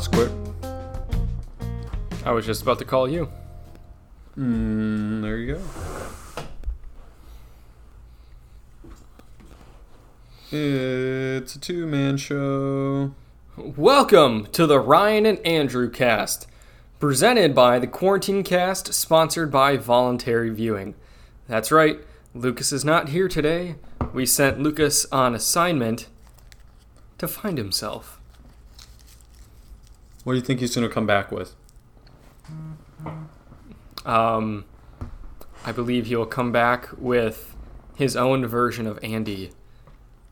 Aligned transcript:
was 0.00 0.08
quick. 0.08 0.30
I 2.24 2.32
was 2.32 2.46
just 2.46 2.62
about 2.62 2.78
to 2.78 2.86
call 2.86 3.06
you. 3.06 3.30
Mm, 4.38 5.20
there 5.20 5.36
you 5.36 5.56
go. 5.56 5.60
It's 10.50 11.54
a 11.54 11.60
two 11.60 11.86
man 11.86 12.16
show. 12.16 13.12
Welcome 13.58 14.46
to 14.52 14.66
the 14.66 14.80
Ryan 14.80 15.26
and 15.26 15.46
Andrew 15.46 15.90
cast, 15.90 16.46
presented 16.98 17.54
by 17.54 17.78
the 17.78 17.86
Quarantine 17.86 18.42
Cast, 18.42 18.94
sponsored 18.94 19.50
by 19.50 19.76
Voluntary 19.76 20.48
Viewing. 20.48 20.94
That's 21.46 21.70
right, 21.70 21.98
Lucas 22.34 22.72
is 22.72 22.86
not 22.86 23.10
here 23.10 23.28
today. 23.28 23.74
We 24.14 24.24
sent 24.24 24.60
Lucas 24.60 25.04
on 25.12 25.34
assignment 25.34 26.06
to 27.18 27.28
find 27.28 27.58
himself. 27.58 28.19
What 30.24 30.34
do 30.34 30.38
you 30.38 30.44
think 30.44 30.60
he's 30.60 30.74
going 30.74 30.86
to 30.86 30.92
come 30.92 31.06
back 31.06 31.32
with? 31.32 31.54
Um, 34.04 34.64
I 35.64 35.72
believe 35.72 36.06
he'll 36.06 36.26
come 36.26 36.52
back 36.52 36.88
with 36.96 37.56
his 37.96 38.16
own 38.16 38.46
version 38.46 38.86
of 38.86 38.98
Andy, 39.02 39.52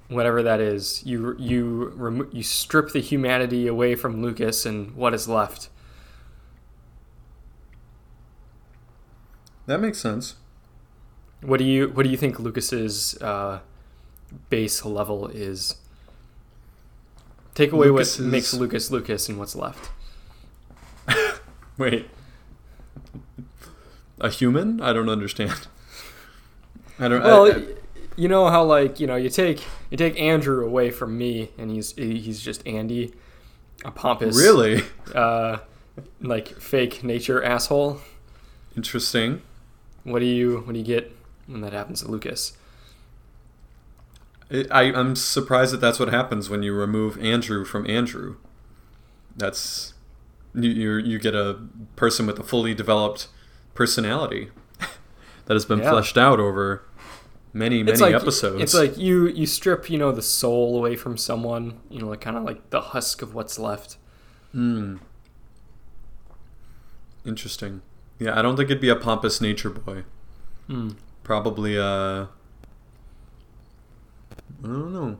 whatever 0.08 0.42
that 0.42 0.60
is. 0.60 1.02
You 1.04 1.36
you 1.38 1.92
remo- 1.96 2.28
you 2.32 2.42
strip 2.42 2.92
the 2.92 3.00
humanity 3.00 3.66
away 3.66 3.94
from 3.94 4.22
Lucas, 4.22 4.66
and 4.66 4.94
what 4.94 5.14
is 5.14 5.28
left? 5.28 5.68
That 9.66 9.80
makes 9.80 9.98
sense. 9.98 10.36
What 11.42 11.58
do 11.58 11.64
you 11.64 11.88
what 11.88 12.04
do 12.04 12.10
you 12.10 12.16
think 12.16 12.38
Lucas's 12.40 13.16
uh, 13.20 13.60
base 14.50 14.84
level 14.84 15.28
is? 15.28 15.76
Take 17.58 17.72
away 17.72 17.88
Lucas's- 17.88 18.20
what 18.20 18.28
makes 18.30 18.54
Lucas 18.54 18.88
Lucas, 18.92 19.28
and 19.28 19.36
what's 19.36 19.56
left. 19.56 19.90
Wait. 21.76 22.08
A 24.20 24.30
human? 24.30 24.80
I 24.80 24.92
don't 24.92 25.08
understand. 25.08 25.66
I 27.00 27.08
don't. 27.08 27.20
Well, 27.20 27.46
I, 27.46 27.50
I- 27.50 27.64
you 28.14 28.28
know 28.28 28.48
how 28.48 28.62
like 28.62 29.00
you 29.00 29.08
know 29.08 29.16
you 29.16 29.28
take 29.28 29.64
you 29.90 29.96
take 29.96 30.20
Andrew 30.20 30.64
away 30.64 30.92
from 30.92 31.18
me, 31.18 31.50
and 31.58 31.68
he's 31.72 31.96
he's 31.96 32.40
just 32.40 32.64
Andy, 32.64 33.12
a 33.84 33.90
pompous, 33.90 34.36
really 34.36 34.82
uh, 35.12 35.58
like 36.20 36.46
fake 36.60 37.02
nature 37.02 37.42
asshole. 37.42 38.00
interesting. 38.76 39.42
What 40.04 40.20
do 40.20 40.26
you 40.26 40.58
what 40.60 40.74
do 40.74 40.78
you 40.78 40.84
get 40.84 41.12
when 41.48 41.60
that 41.62 41.72
happens 41.72 42.02
to 42.02 42.08
Lucas? 42.08 42.52
I, 44.50 44.64
I, 44.70 44.82
I'm 44.98 45.14
surprised 45.16 45.72
that 45.74 45.80
that's 45.80 45.98
what 45.98 46.08
happens 46.08 46.48
when 46.48 46.62
you 46.62 46.72
remove 46.74 47.18
Andrew 47.22 47.64
from 47.64 47.88
Andrew. 47.88 48.36
That's 49.36 49.94
you 50.54 50.70
you 50.70 50.96
you 50.96 51.18
get 51.18 51.34
a 51.34 51.58
person 51.96 52.26
with 52.26 52.38
a 52.38 52.42
fully 52.42 52.74
developed 52.74 53.28
personality 53.74 54.50
that 55.44 55.54
has 55.54 55.64
been 55.64 55.78
Yeah. 55.80 55.90
fleshed 55.90 56.16
out 56.18 56.40
over 56.40 56.82
many 57.52 57.82
many 57.82 57.92
it's 57.92 58.00
like 58.00 58.14
episodes. 58.14 58.62
It's 58.62 58.74
like 58.74 58.96
you 58.98 59.28
you 59.28 59.46
strip 59.46 59.88
you 59.90 59.98
know 59.98 60.10
the 60.12 60.22
soul 60.22 60.76
away 60.78 60.96
from 60.96 61.16
someone, 61.16 61.78
you 61.90 62.00
know, 62.00 62.08
like 62.08 62.20
kind 62.20 62.36
of 62.36 62.44
like 62.44 62.70
the 62.70 62.80
husk 62.80 63.22
of 63.22 63.34
what's 63.34 63.58
left. 63.58 63.96
Hmm. 64.52 64.96
Interesting. 67.24 67.82
Yeah, 68.18 68.38
I 68.38 68.42
don't 68.42 68.56
think 68.56 68.70
it'd 68.70 68.80
be 68.80 68.88
a 68.88 68.96
pompous 68.96 69.40
nature 69.40 69.70
boy. 69.70 70.04
Hmm. 70.66 70.90
Probably 71.22 71.78
uh 71.78 72.26
I 74.62 74.66
don't 74.66 74.92
know. 74.92 75.18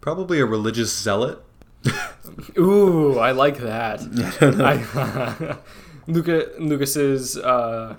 Probably 0.00 0.40
a 0.40 0.46
religious 0.46 0.96
zealot. 0.96 1.42
Ooh, 2.58 3.18
I 3.18 3.32
like 3.32 3.58
that. 3.58 4.00
I 4.40 4.40
don't 4.40 4.58
know. 4.58 4.64
I, 4.64 5.56
Luca 6.06 6.50
Lucas's 6.58 7.36
uh, 7.36 7.96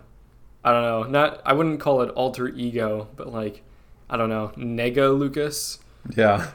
I 0.63 0.72
don't 0.72 0.83
know, 0.83 1.03
not 1.03 1.41
I 1.45 1.53
wouldn't 1.53 1.79
call 1.79 2.01
it 2.01 2.09
alter 2.11 2.47
ego, 2.47 3.07
but 3.16 3.31
like 3.31 3.63
I 4.09 4.17
don't 4.17 4.29
know, 4.29 4.51
Nega 4.57 5.17
Lucas. 5.17 5.79
yeah. 6.16 6.51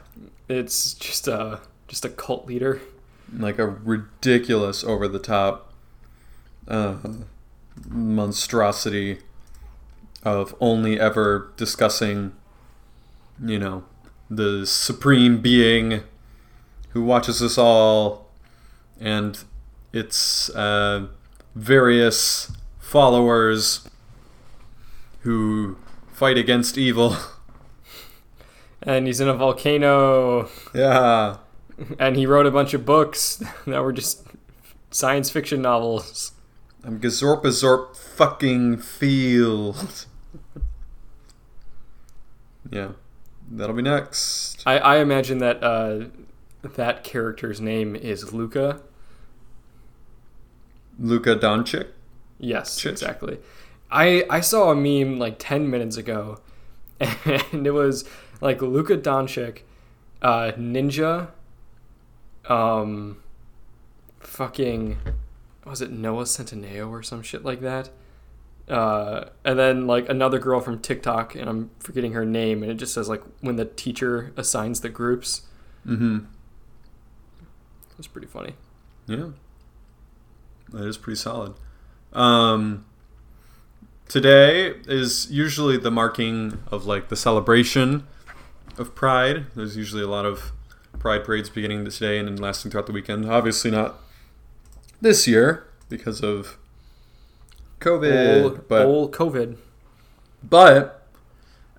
It's 0.47 0.93
just 0.93 1.27
a 1.27 1.61
just 1.87 2.05
a 2.05 2.09
cult 2.09 2.45
leader. 2.45 2.81
Like 3.35 3.57
a 3.59 3.65
ridiculous 3.67 4.83
over 4.83 5.07
the 5.07 5.19
top 5.19 5.73
uh 6.67 6.95
monstrosity 7.89 9.19
of 10.25 10.55
only 10.59 10.99
ever 10.99 11.51
discussing 11.55 12.33
you 13.43 13.59
know 13.59 13.83
the 14.29 14.65
supreme 14.65 15.39
being 15.39 16.01
who 16.89 17.03
watches 17.03 17.41
us 17.41 17.57
all 17.57 18.27
and 18.99 19.43
its 19.93 20.49
uh, 20.51 21.05
various 21.53 22.51
followers 22.79 23.87
who 25.21 25.77
fight 26.11 26.37
against 26.37 26.77
evil. 26.77 27.15
And 28.87 29.07
he's 29.07 29.19
in 29.19 29.27
a 29.27 29.33
volcano. 29.33 30.47
Yeah. 30.73 31.37
And 31.99 32.15
he 32.15 32.27
wrote 32.27 32.45
a 32.45 32.51
bunch 32.51 32.75
of 32.75 32.85
books 32.85 33.41
that 33.67 33.81
were 33.81 33.91
just 33.91 34.23
science 34.91 35.29
fiction 35.31 35.61
novels. 35.61 36.31
i'm 36.83 36.99
gazorpazorp 37.01 37.97
fucking 37.97 38.77
field 38.77 40.05
yeah 42.71 42.89
that'll 43.51 43.75
be 43.75 43.81
next 43.81 44.63
I, 44.65 44.77
I 44.79 44.97
imagine 44.97 45.37
that 45.39 45.63
uh, 45.63 46.05
that 46.63 47.03
character's 47.03 47.61
name 47.61 47.95
is 47.95 48.33
Luca. 48.33 48.81
Luka 50.99 51.35
Doncic 51.35 51.87
Yes, 52.39 52.79
Chich. 52.79 52.91
exactly. 52.91 53.37
I 53.91 54.25
I 54.29 54.39
saw 54.41 54.71
a 54.71 54.75
meme 54.75 55.19
like 55.19 55.35
ten 55.37 55.69
minutes 55.69 55.95
ago, 55.97 56.39
and 56.99 57.67
it 57.67 57.71
was 57.71 58.03
like 58.41 58.61
Luka 58.61 58.97
Doncic, 58.97 59.59
uh, 60.21 60.51
Ninja, 60.57 61.29
um, 62.49 63.17
fucking, 64.19 64.97
was 65.65 65.81
it 65.81 65.91
Noah 65.91 66.23
Centineo 66.23 66.89
or 66.89 67.03
some 67.03 67.21
shit 67.21 67.45
like 67.45 67.61
that? 67.61 67.89
Uh, 68.67 69.25
and 69.43 69.59
then 69.59 69.85
like 69.85 70.09
another 70.09 70.39
girl 70.39 70.59
from 70.59 70.79
TikTok, 70.79 71.35
and 71.35 71.47
I'm 71.49 71.69
forgetting 71.79 72.13
her 72.13 72.25
name, 72.25 72.63
and 72.63 72.71
it 72.71 72.75
just 72.75 72.93
says 72.93 73.07
like 73.07 73.21
when 73.41 73.57
the 73.57 73.65
teacher 73.65 74.33
assigns 74.35 74.81
the 74.81 74.89
groups. 74.89 75.43
mm-hmm 75.85 76.25
It's 77.99 78.07
pretty 78.07 78.27
funny. 78.27 78.55
Yeah. 79.07 79.29
That 80.71 80.85
is 80.85 80.97
pretty 80.97 81.17
solid. 81.17 81.53
Um, 82.11 82.85
today 84.07 84.73
is 84.87 85.29
usually 85.29 85.77
the 85.77 85.91
marking 85.91 86.59
of 86.71 86.85
like 86.85 87.09
the 87.09 87.15
celebration 87.15 88.07
of 88.77 88.95
Pride. 88.95 89.45
There's 89.55 89.77
usually 89.77 90.01
a 90.01 90.07
lot 90.07 90.25
of 90.25 90.51
Pride 90.97 91.23
parades 91.23 91.49
beginning 91.49 91.85
today 91.85 92.17
and 92.17 92.27
then 92.27 92.37
lasting 92.37 92.71
throughout 92.71 92.87
the 92.87 92.93
weekend. 92.93 93.29
Obviously 93.29 93.69
not 93.69 93.99
this 95.01 95.27
year 95.27 95.67
because 95.87 96.21
of 96.21 96.57
COVID, 97.79 98.43
Old, 98.43 98.67
but 98.67 98.85
old 98.85 99.11
COVID. 99.13 99.57
but 100.43 101.07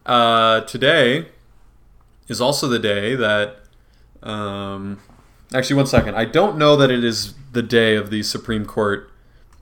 uh, 0.05 0.61
today 0.63 1.29
is 2.29 2.41
also 2.41 2.69
the 2.69 2.79
day 2.79 3.15
that. 3.15 3.57
Um, 4.23 5.01
actually, 5.55 5.77
one 5.77 5.87
second. 5.87 6.17
I 6.17 6.25
don't 6.25 6.57
know 6.59 6.77
that 6.77 6.91
it 6.91 7.05
is 7.05 7.35
the 7.53 7.63
day 7.63 7.97
of 7.97 8.11
the 8.11 8.23
Supreme 8.23 8.67
Court 8.67 9.11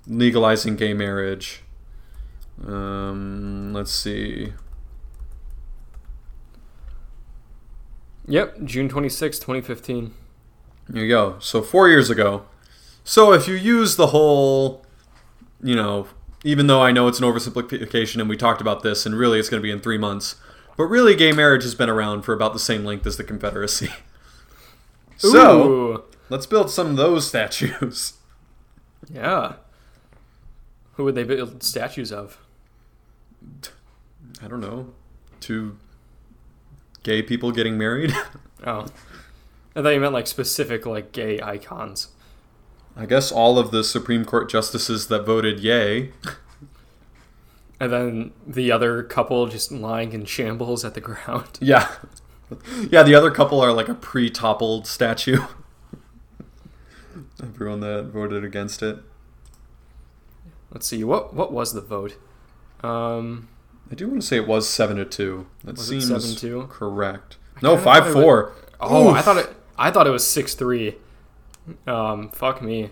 legalizing 0.06 0.76
gay 0.76 0.92
marriage. 0.94 1.62
Um, 2.66 3.72
let's 3.72 3.90
see. 3.92 4.52
Yep, 8.26 8.64
June 8.64 8.88
26, 8.88 9.38
2015. 9.38 10.14
There 10.88 11.02
you 11.02 11.08
go. 11.08 11.36
So 11.40 11.62
four 11.62 11.88
years 11.88 12.10
ago. 12.10 12.44
So 13.04 13.32
if 13.32 13.46
you 13.46 13.54
use 13.54 13.96
the 13.96 14.08
whole, 14.08 14.84
you 15.62 15.74
know, 15.74 16.06
even 16.44 16.66
though 16.66 16.82
I 16.82 16.92
know 16.92 17.08
it's 17.08 17.18
an 17.18 17.24
oversimplification 17.24 18.20
and 18.20 18.28
we 18.28 18.36
talked 18.36 18.60
about 18.60 18.82
this, 18.82 19.04
and 19.06 19.16
really 19.16 19.40
it's 19.40 19.48
going 19.48 19.60
to 19.60 19.66
be 19.66 19.70
in 19.70 19.80
three 19.80 19.98
months, 19.98 20.36
but 20.76 20.84
really 20.84 21.16
gay 21.16 21.32
marriage 21.32 21.62
has 21.62 21.74
been 21.74 21.90
around 21.90 22.22
for 22.22 22.34
about 22.34 22.52
the 22.52 22.58
same 22.58 22.84
length 22.84 23.06
as 23.06 23.16
the 23.16 23.24
Confederacy. 23.24 23.90
so 25.16 25.68
Ooh. 25.68 26.04
let's 26.28 26.46
build 26.46 26.70
some 26.70 26.88
of 26.90 26.96
those 26.96 27.26
statues. 27.26 28.14
Yeah. 29.12 29.54
Who 30.94 31.04
would 31.04 31.14
they 31.14 31.24
build 31.24 31.62
statues 31.62 32.12
of? 32.12 32.38
I 34.42 34.48
don't 34.48 34.60
know. 34.60 34.92
Two 35.40 35.78
gay 37.02 37.22
people 37.22 37.50
getting 37.50 37.78
married. 37.78 38.14
Oh. 38.66 38.86
I 39.76 39.82
thought 39.82 39.90
you 39.90 40.00
meant 40.00 40.14
like 40.14 40.26
specific 40.26 40.86
like 40.86 41.12
gay 41.12 41.38
icons. 41.38 42.08
I 42.96 43.06
guess 43.06 43.32
all 43.32 43.58
of 43.58 43.70
the 43.70 43.82
Supreme 43.82 44.24
Court 44.24 44.48
justices 44.48 45.08
that 45.08 45.26
voted 45.26 45.60
yay. 45.60 46.12
And 47.80 47.92
then 47.92 48.32
the 48.46 48.70
other 48.70 49.02
couple 49.02 49.46
just 49.48 49.72
lying 49.72 50.12
in 50.12 50.24
shambles 50.24 50.84
at 50.84 50.94
the 50.94 51.00
ground. 51.00 51.58
Yeah. 51.60 51.90
yeah, 52.90 53.02
the 53.02 53.14
other 53.14 53.30
couple 53.30 53.60
are 53.60 53.72
like 53.72 53.88
a 53.88 53.94
pre-toppled 53.94 54.86
statue. 54.86 55.42
Everyone 57.42 57.80
that 57.80 58.04
voted 58.12 58.44
against 58.44 58.82
it. 58.82 58.98
Let's 60.70 60.86
see. 60.86 61.04
What 61.04 61.34
what 61.34 61.52
was 61.52 61.72
the 61.72 61.80
vote? 61.80 62.16
Um, 62.82 63.48
I 63.90 63.94
do 63.94 64.08
want 64.08 64.22
to 64.22 64.26
say 64.26 64.36
it 64.36 64.46
was 64.46 64.68
seven 64.68 64.96
to 64.96 65.04
two. 65.04 65.46
That 65.62 65.78
seems 65.78 66.10
7-2? 66.10 66.68
correct. 66.68 67.36
No, 67.62 67.76
five 67.76 68.12
four. 68.12 68.52
oh, 68.80 69.10
I 69.10 69.20
thought 69.20 69.36
it. 69.36 69.54
I 69.78 69.90
thought 69.90 70.06
it 70.06 70.10
was 70.10 70.26
six 70.26 70.54
three. 70.54 70.96
Um, 71.86 72.30
fuck 72.30 72.62
me. 72.62 72.90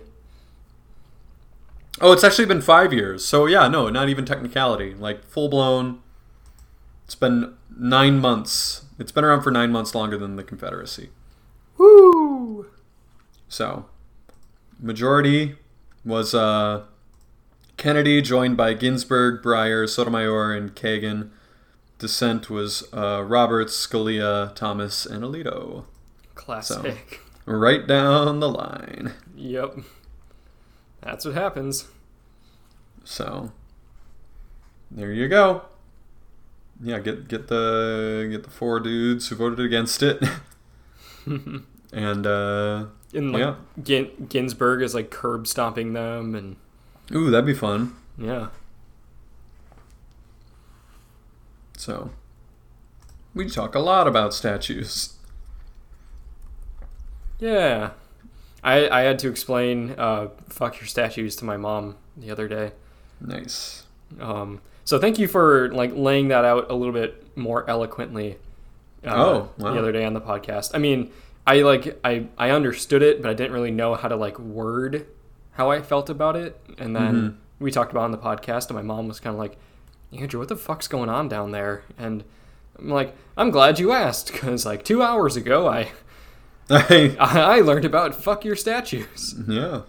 Oh, 2.01 2.13
it's 2.13 2.25
actually 2.25 2.47
been 2.47 2.63
five 2.63 2.93
years. 2.93 3.25
So 3.25 3.47
yeah, 3.47 3.69
no, 3.69 3.89
not 3.89 4.09
even 4.09 4.25
technicality. 4.25 4.95
Like 4.95 5.25
full 5.25 5.49
blown. 5.49 6.01
It's 7.05 7.15
been 7.15 7.55
nine 7.77 8.19
months. 8.19 8.87
It's 8.99 9.13
been 9.13 9.25
around 9.25 9.43
for 9.43 9.51
nine 9.51 9.71
months 9.71 9.95
longer 9.95 10.17
than 10.17 10.37
the 10.37 10.43
Confederacy. 10.43 11.11
Woo! 11.77 12.67
So, 13.49 13.87
majority 14.81 15.57
was 16.05 16.35
uh, 16.35 16.85
Kennedy, 17.77 18.23
joined 18.23 18.57
by 18.57 18.75
Ginsburg, 18.75 19.43
Breyer, 19.43 19.89
Sotomayor, 19.89 20.55
and 20.55 20.75
Kagan. 20.75 21.31
Dissent 21.99 22.49
was 22.49 22.85
uh, 22.93 23.23
Roberts, 23.23 23.75
Scalia, 23.75 24.55
Thomas, 24.55 25.05
and 25.05 25.23
Alito. 25.23 25.85
Classic. 26.35 27.21
Right 27.47 27.87
down 27.87 28.41
the 28.41 28.49
line. 28.49 29.15
Yep. 29.37 29.79
That's 31.01 31.25
what 31.25 31.35
happens. 31.35 31.87
So, 33.05 33.51
there 34.91 35.13
you 35.13 35.29
go. 35.29 35.63
Yeah, 36.81 37.01
get 37.01 37.27
get 37.29 37.49
the 37.49 38.29
get 38.31 38.45
the 38.45 38.51
four 38.51 38.79
dudes 38.81 39.29
who 39.29 39.37
voted 39.37 39.61
against 39.61 40.03
it, 40.03 40.23
and 41.27 42.27
uh, 42.27 42.87
And 43.13 43.33
like 43.33 43.41
Yeah. 43.41 43.55
Gin- 43.83 44.27
Ginsburg 44.29 44.83
is 44.83 44.95
like 44.95 45.11
curb 45.11 45.47
stomping 45.49 45.93
them, 45.93 46.35
and 46.37 46.57
ooh, 47.13 47.31
that'd 47.31 47.47
be 47.47 47.55
fun. 47.55 47.95
yeah. 48.17 48.49
So, 51.77 52.11
we 53.35 53.49
talk 53.49 53.75
a 53.75 53.81
lot 53.81 54.07
about 54.07 54.33
statues. 54.35 55.15
Yeah. 57.43 57.91
I, 58.65 58.89
I 58.89 59.01
had 59.03 59.19
to 59.21 59.29
explain 59.29 59.95
uh, 59.99 60.29
fuck 60.49 60.81
your 60.81 60.87
statues 60.87 61.35
to 61.37 61.45
my 61.45 61.57
mom 61.57 61.97
the 62.17 62.31
other 62.31 62.47
day. 62.47 62.73
Nice. 63.21 63.85
Um, 64.21 64.61
so 64.85 64.99
thank 64.99 65.19
you 65.19 65.27
for 65.27 65.73
like 65.73 65.91
laying 65.95 66.29
that 66.29 66.45
out 66.45 66.71
a 66.71 66.75
little 66.75 66.93
bit 66.93 67.37
more 67.37 67.69
eloquently. 67.69 68.37
Uh, 69.05 69.11
Oh, 69.15 69.51
wow. 69.59 69.73
the 69.73 69.79
other 69.81 69.91
day 69.93 70.05
on 70.05 70.15
the 70.15 70.21
podcast. 70.21 70.71
I 70.75 70.79
mean, 70.79 71.11
I 71.45 71.63
like 71.63 71.99
I 72.05 72.27
I 72.39 72.51
understood 72.51 73.03
it, 73.03 73.21
but 73.21 73.29
I 73.31 73.35
didn't 73.35 73.53
really 73.53 73.73
know 73.73 73.95
how 73.97 74.07
to 74.07 74.15
like 74.15 74.39
word 74.39 75.07
how 75.53 75.71
I 75.73 75.83
felt 75.83 76.09
about 76.09 76.37
it. 76.37 76.61
And 76.79 76.95
then 76.95 77.15
Mhm. 77.15 77.35
we 77.59 77.73
talked 77.73 77.91
about 77.91 78.03
it 78.03 78.05
on 78.05 78.11
the 78.13 78.19
podcast, 78.19 78.69
and 78.69 78.77
my 78.77 78.83
mom 78.83 79.09
was 79.09 79.19
kind 79.19 79.35
of 79.35 79.41
like, 79.41 79.57
"Andrew, 80.13 80.39
what 80.39 80.49
the 80.49 80.57
fuck's 80.57 80.87
going 80.87 81.09
on 81.11 81.29
down 81.29 81.51
there?" 81.51 81.83
And 81.99 82.23
I'm 82.79 82.89
like, 82.91 83.17
"I'm 83.37 83.51
glad 83.51 83.81
you 83.81 83.91
asked, 83.91 84.31
because 84.33 84.65
like 84.65 84.85
two 84.85 85.03
hours 85.03 85.35
ago, 85.37 85.67
I. 85.69 85.91
I, 86.71 87.17
I 87.19 87.61
learned 87.61 87.85
about 87.85 88.15
fuck 88.15 88.45
your 88.45 88.57
statues." 88.57 89.35
Yeah. 89.49 89.83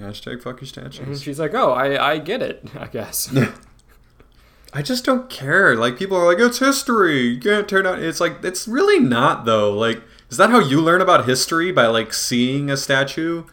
Hashtag 0.00 0.42
fuck 0.42 0.60
your 0.60 0.84
And 0.84 0.94
statues. 0.94 1.22
she's 1.22 1.40
like, 1.40 1.54
"Oh, 1.54 1.72
I 1.72 2.12
I 2.12 2.18
get 2.18 2.42
it, 2.42 2.64
I 2.78 2.86
guess." 2.86 3.34
I 4.72 4.82
just 4.82 5.04
don't 5.04 5.30
care. 5.30 5.74
Like 5.74 5.98
people 5.98 6.16
are 6.18 6.26
like, 6.26 6.38
it's 6.38 6.58
history. 6.58 7.20
You 7.22 7.40
can't 7.40 7.66
turn 7.68 7.86
out. 7.86 8.00
It's 8.00 8.20
like 8.20 8.44
it's 8.44 8.68
really 8.68 9.00
not 9.00 9.44
though. 9.46 9.72
Like, 9.72 10.02
is 10.30 10.36
that 10.36 10.50
how 10.50 10.58
you 10.60 10.80
learn 10.80 11.00
about 11.00 11.26
history 11.26 11.72
by 11.72 11.86
like 11.86 12.12
seeing 12.12 12.70
a 12.70 12.76
statue? 12.76 13.44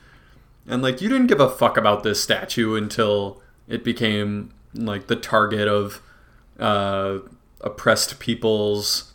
And 0.68 0.82
like 0.82 1.02
you 1.02 1.08
didn't 1.10 1.28
give 1.28 1.40
a 1.40 1.50
fuck 1.50 1.78
about 1.78 2.04
this 2.04 2.22
statue 2.22 2.76
until 2.76 3.42
it 3.68 3.84
became 3.84 4.52
like 4.74 5.08
the 5.08 5.16
target 5.16 5.68
of 5.70 6.02
uh, 6.60 7.20
oppressed 7.62 8.20
people's 8.20 9.14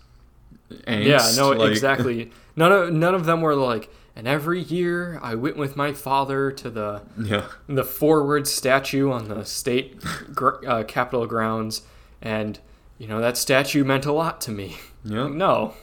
angst. 0.87 1.05
Yeah, 1.07 1.31
no, 1.37 1.51
like- 1.51 1.71
exactly. 1.71 2.31
None 2.61 2.73
of 2.73 2.93
none 2.93 3.15
of 3.15 3.25
them 3.25 3.41
were 3.41 3.55
like. 3.57 3.91
And 4.17 4.27
every 4.29 4.61
year, 4.61 5.19
I 5.23 5.35
went 5.35 5.57
with 5.57 5.77
my 5.77 5.93
father 5.93 6.51
to 6.53 6.69
the 6.69 7.03
Yeah, 7.19 7.45
the 7.69 7.85
forward 7.85 8.47
statue 8.47 9.11
on 9.11 9.29
the 9.29 9.45
state 9.45 10.03
gr- 10.35 10.67
uh, 10.67 10.83
capitol 10.85 11.27
grounds, 11.27 11.83
and 12.21 12.59
you 12.99 13.07
know 13.09 13.21
that 13.21 13.37
statue 13.39 13.83
meant 13.85 14.05
a 14.07 14.13
lot 14.13 14.41
to 14.43 14.51
me. 14.51 14.77
yeah. 15.05 15.29
No, 15.45 15.75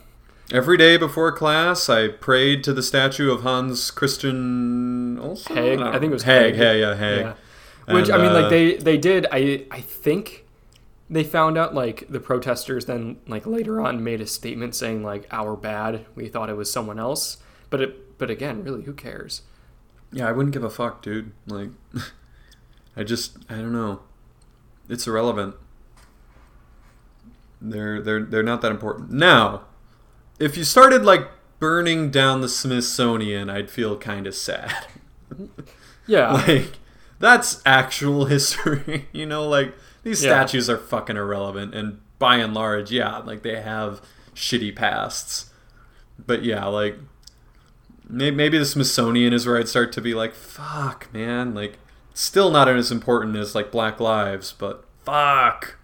Every 0.51 0.77
day 0.77 0.95
before 0.97 1.31
class, 1.33 1.89
I 1.89 2.07
prayed 2.07 2.63
to 2.65 2.73
the 2.73 2.83
statue 2.83 3.31
of 3.31 3.41
Hans 3.41 3.91
Christian 3.91 5.17
Olsen. 5.19 5.55
Heg? 5.57 5.79
don't 5.79 5.87
I 5.95 5.99
think 5.99 6.11
it 6.11 6.13
was. 6.13 6.23
Heg. 6.23 6.55
Heg, 6.55 6.79
yeah, 6.79 6.95
Heg. 6.95 7.19
yeah. 7.21 7.33
Which 7.95 8.09
And, 8.09 8.15
I 8.15 8.17
mean, 8.23 8.31
uh, 8.35 8.41
like 8.41 8.49
they 8.49 8.75
they 8.75 8.97
did. 8.97 9.25
I 9.31 9.65
I 9.71 9.81
think 9.81 10.45
they 11.09 11.23
found 11.23 11.57
out 11.57 11.73
like 11.73 12.05
the 12.09 12.19
protesters 12.19 12.85
then 12.85 13.17
like 13.27 13.45
later 13.45 13.79
on 13.79 14.03
made 14.03 14.21
a 14.21 14.27
statement 14.27 14.75
saying 14.75 15.03
like 15.03 15.25
our 15.31 15.55
bad. 15.55 16.05
We 16.15 16.27
thought 16.27 16.49
it 16.49 16.57
was 16.57 16.71
someone 16.71 16.99
else, 16.99 17.37
but 17.69 17.81
it 17.81 18.17
but 18.17 18.29
again, 18.29 18.63
really, 18.63 18.83
who 18.83 18.93
cares? 18.93 19.43
Yeah, 20.11 20.27
I 20.27 20.31
wouldn't 20.31 20.53
give 20.53 20.63
a 20.63 20.69
fuck, 20.69 21.01
dude. 21.01 21.31
Like, 21.45 21.69
I 22.95 23.03
just, 23.03 23.37
I 23.49 23.55
don't 23.55 23.73
know. 23.73 24.01
It's 24.89 25.05
irrelevant. 25.05 25.55
They're 27.59 28.01
they're 28.01 28.23
they're 28.23 28.43
not 28.43 28.61
that 28.61 28.71
important. 28.71 29.11
Now, 29.11 29.63
if 30.39 30.57
you 30.57 30.63
started 30.63 31.03
like 31.03 31.27
burning 31.59 32.11
down 32.11 32.41
the 32.41 32.49
Smithsonian, 32.49 33.49
I'd 33.49 33.69
feel 33.69 33.97
kind 33.97 34.27
of 34.27 34.35
sad. 34.35 34.87
Yeah, 36.05 36.31
like, 36.47 36.77
that's 37.19 37.61
actual 37.65 38.25
history. 38.25 39.07
you 39.11 39.25
know, 39.25 39.47
like 39.47 39.73
these 40.07 40.23
Yeah. 40.23 40.29
statues 40.31 40.69
are 40.69 40.77
fucking 40.77 41.17
irrelevant, 41.17 41.75
and 41.75 41.99
by 42.19 42.37
and 42.37 42.53
large, 42.53 42.91
yeah, 42.91 43.17
like 43.19 43.43
they 43.43 43.59
have 43.61 44.01
shitty 44.35 44.75
pasts. 44.75 45.51
But 46.25 46.43
yeah, 46.43 46.65
like 46.65 46.97
maybe, 48.09 48.35
maybe 48.35 48.57
the 48.57 48.65
Smithsonian 48.65 49.33
is 49.33 49.45
where 49.45 49.57
I'd 49.57 49.67
start 49.67 49.91
to 49.93 50.01
be 50.01 50.13
like, 50.13 50.33
fuck, 50.33 51.07
man, 51.13 51.53
like 51.53 51.77
still 52.13 52.49
not 52.49 52.67
as 52.69 52.91
important 52.91 53.35
as 53.35 53.53
like 53.53 53.71
Black 53.71 53.99
Lives, 53.99 54.53
but 54.57 54.85
fuck. 55.05 55.77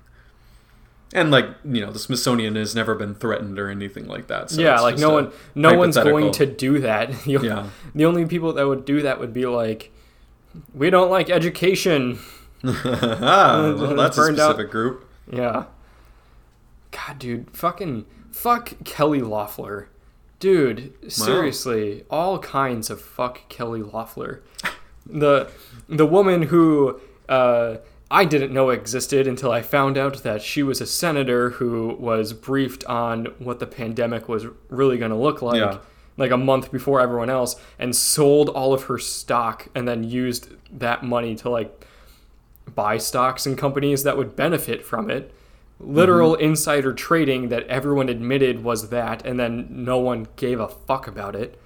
And 1.14 1.30
like 1.30 1.46
you 1.64 1.86
know, 1.86 1.92
the 1.92 2.00
Smithsonian 2.00 2.56
has 2.56 2.74
never 2.74 2.96
been 2.96 3.14
threatened 3.14 3.60
or 3.60 3.70
anything 3.70 4.08
like 4.08 4.28
that. 4.28 4.50
So 4.50 4.62
yeah, 4.62 4.80
like 4.80 4.98
no 4.98 5.12
one, 5.12 5.32
no 5.54 5.76
one's 5.78 5.96
going 5.98 6.32
to 6.34 6.46
do 6.46 6.80
that. 6.80 7.28
Yeah. 7.28 7.68
the 7.94 8.06
only 8.06 8.26
people 8.26 8.54
that 8.54 8.66
would 8.68 8.86
do 8.86 9.02
that 9.04 9.20
would 9.20 9.34
be 9.34 9.46
like, 9.46 9.92
we 10.74 10.90
don't 10.90 11.12
like 11.12 11.30
education. 11.30 12.18
Ah, 12.64 13.74
well, 13.78 13.96
that's 13.96 14.18
a 14.18 14.22
out. 14.22 14.36
specific 14.36 14.72
group. 14.72 15.10
Yeah. 15.32 15.66
God, 16.92 17.20
dude, 17.20 17.56
fucking 17.56 18.06
fuck 18.32 18.74
Kelly 18.84 19.22
Loeffler. 19.22 19.90
Dude, 20.40 20.94
seriously, 21.12 22.04
all 22.10 22.38
kinds 22.40 22.90
of 22.90 23.02
fuck 23.02 23.48
Kelly 23.50 23.82
Loeffler. 23.82 24.44
The 25.06 25.50
the 25.88 26.06
woman 26.06 26.44
who 26.44 27.00
uh, 27.30 27.78
I 28.12 28.26
didn't 28.26 28.54
know 28.54 28.70
existed 28.70 29.26
until 29.26 29.52
I 29.52 29.62
found 29.62 29.98
out 29.98 30.24
that 30.24 30.42
she 30.42 30.62
was 30.62 30.82
a 30.82 30.86
senator 30.86 31.52
who 31.52 31.96
was 32.00 32.34
briefed 32.34 32.84
on 32.86 33.26
what 33.40 33.60
the 33.60 33.66
pandemic 33.66 34.28
was 34.28 34.46
really 34.70 34.98
going 34.98 35.12
to 35.12 35.18
look 35.18 35.42
like. 35.42 35.60
Yeah. 35.60 35.80
Like 36.16 36.30
a 36.30 36.38
month 36.38 36.72
before 36.72 37.02
everyone 37.02 37.32
else, 37.32 37.56
and 37.80 37.96
sold 37.96 38.48
all 38.48 38.72
of 38.72 38.84
her 38.84 39.00
stock, 39.00 39.68
and 39.74 39.88
then 39.88 40.04
used 40.04 40.48
that 40.78 41.02
money 41.04 41.36
to 41.38 41.50
like 41.50 41.88
buy 42.74 42.98
stocks 42.98 43.46
in 43.46 43.56
companies 43.56 44.04
that 44.04 44.18
would 44.18 44.36
benefit 44.36 44.86
from 44.86 45.10
it. 45.10 45.34
Literal 45.80 46.36
insider 46.36 46.94
trading 46.94 47.50
that 47.50 47.68
everyone 47.68 48.08
admitted 48.08 48.64
was 48.64 48.90
that, 48.90 49.26
and 49.26 49.40
then 49.40 49.68
no 49.70 49.98
one 49.98 50.28
gave 50.36 50.60
a 50.60 50.68
fuck 50.68 51.08
about 51.08 51.36
it. 51.36 51.60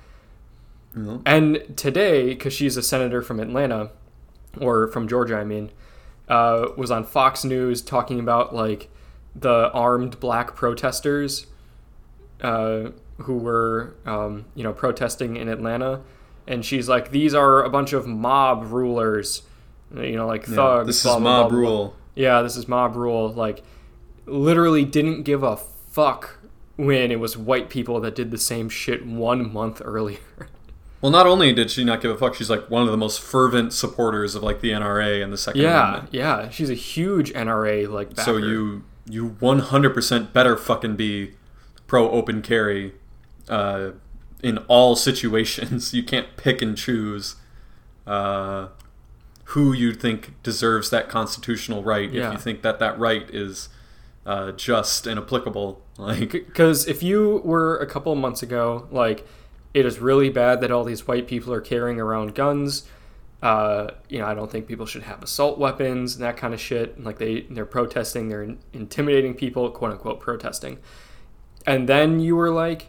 Well, 0.96 1.22
And 1.26 1.64
today, 1.76 2.30
because 2.30 2.54
she's 2.54 2.78
a 2.78 2.82
senator 2.82 3.22
from 3.22 3.40
Atlanta, 3.40 3.92
or 4.60 4.88
from 4.88 5.08
Georgia, 5.08 5.36
I 5.36 5.44
mean, 5.44 5.72
uh, 6.28 6.70
was 6.76 6.90
on 6.92 7.04
Fox 7.04 7.44
News 7.44 7.82
talking 7.82 8.20
about 8.20 8.56
like 8.56 8.90
the 9.36 9.72
armed 9.72 10.20
black 10.20 10.56
protesters 10.56 11.48
uh, 12.42 12.90
who 13.20 13.38
were, 13.38 13.96
um, 14.06 14.46
you 14.56 14.64
know, 14.64 14.74
protesting 14.74 15.36
in 15.38 15.48
Atlanta. 15.48 16.02
And 16.48 16.64
she's 16.64 16.88
like, 16.88 17.12
these 17.12 17.34
are 17.34 17.64
a 17.64 17.70
bunch 17.70 17.94
of 17.94 18.08
mob 18.08 18.72
rulers, 18.72 19.44
you 19.96 20.16
know, 20.16 20.28
like 20.28 20.48
yeah, 20.48 20.56
thugs. 20.56 20.88
this 20.88 21.04
blah, 21.04 21.16
is 21.16 21.22
blah, 21.22 21.42
mob 21.42 21.50
blah, 21.50 21.60
rule. 21.60 21.96
Yeah, 22.16 22.42
this 22.42 22.56
is 22.56 22.68
mob 22.68 22.96
rule. 22.96 23.30
Like, 23.30 23.64
literally 24.26 24.86
didn't 24.86 25.24
give 25.24 25.44
a 25.44 25.58
fuck 25.58 26.40
when 26.76 27.12
it 27.12 27.20
was 27.20 27.38
white 27.38 27.70
people 27.70 28.00
that 28.02 28.16
did 28.16 28.32
the 28.32 28.38
same 28.38 28.70
shit 28.70 29.06
one 29.06 29.52
month 29.52 29.82
earlier. 29.86 30.20
Well, 31.02 31.12
not 31.12 31.28
only 31.28 31.54
did 31.54 31.70
she 31.70 31.84
not 31.84 32.02
give 32.02 32.10
a 32.12 32.18
fuck, 32.18 32.34
she's 32.36 32.50
like 32.50 32.70
one 32.72 32.84
of 32.84 32.90
the 32.90 32.98
most 32.98 33.20
fervent 33.22 33.72
supporters 33.72 34.34
of 34.34 34.42
like 34.42 34.62
the 34.62 34.72
NRA 34.72 35.24
and 35.24 35.32
the 35.32 35.38
Second 35.38 35.62
yeah, 35.62 35.90
Amendment. 35.90 36.14
yeah. 36.14 36.50
She's 36.50 36.72
a 36.72 36.76
huge 36.76 37.32
NRA 37.34 37.88
like 37.88 38.16
backer. 38.16 38.24
So 38.24 38.38
you 38.38 38.84
you 39.06 39.30
100% 39.40 40.34
better 40.34 40.58
fucking 40.58 40.96
be 40.96 41.34
pro 41.86 42.10
open 42.10 42.42
carry 42.42 42.94
uh, 43.48 43.92
in 44.42 44.58
all 44.68 44.96
situations. 45.10 45.94
You 45.94 46.04
can't 46.04 46.36
pick 46.36 46.62
and 46.62 46.76
choose 46.76 47.36
uh, 48.08 48.68
who 49.52 49.72
you 49.74 49.94
think 49.94 50.34
deserves 50.44 50.90
that 50.90 51.08
constitutional 51.10 51.84
right 51.84 52.12
Yeah. 52.12 52.28
if 52.28 52.34
you 52.34 52.40
think 52.40 52.62
that 52.64 52.80
that 52.80 52.98
right 53.00 53.30
is 53.34 53.70
uh, 54.26 54.52
just 54.52 55.08
and 55.08 55.20
applicable. 55.20 55.82
Like, 55.98 56.32
Because 56.32 56.86
if 56.88 57.02
you 57.02 57.42
were 57.44 57.78
a 57.80 57.88
couple 57.88 58.12
of 58.12 58.20
months 58.20 58.44
ago, 58.44 58.88
like, 58.92 59.26
it 59.74 59.86
is 59.86 60.00
really 60.00 60.30
bad 60.30 60.62
that 60.62 60.70
all 60.70 60.84
these 60.84 61.08
white 61.08 61.28
people 61.28 61.52
are 61.54 61.62
carrying 61.62 62.00
around 62.00 62.36
guns. 62.36 62.84
Uh, 63.42 63.92
you 64.10 64.20
know, 64.20 64.26
I 64.26 64.34
don't 64.34 64.52
think 64.52 64.68
people 64.68 64.86
should 64.86 65.04
have 65.04 65.24
assault 65.24 65.58
weapons 65.58 66.16
and 66.16 66.24
that 66.24 66.38
kind 66.38 66.54
of 66.54 66.60
shit. 66.60 67.02
Like 67.04 67.18
they 67.20 67.42
they're 67.50 67.66
protesting, 67.66 68.30
they're 68.30 68.44
in- 68.44 68.60
intimidating 68.74 69.34
people, 69.34 69.70
quote 69.72 69.92
unquote 69.92 70.20
protesting. 70.20 70.78
And 71.66 71.88
then 71.88 72.20
you 72.20 72.36
were 72.36 72.50
like, 72.52 72.88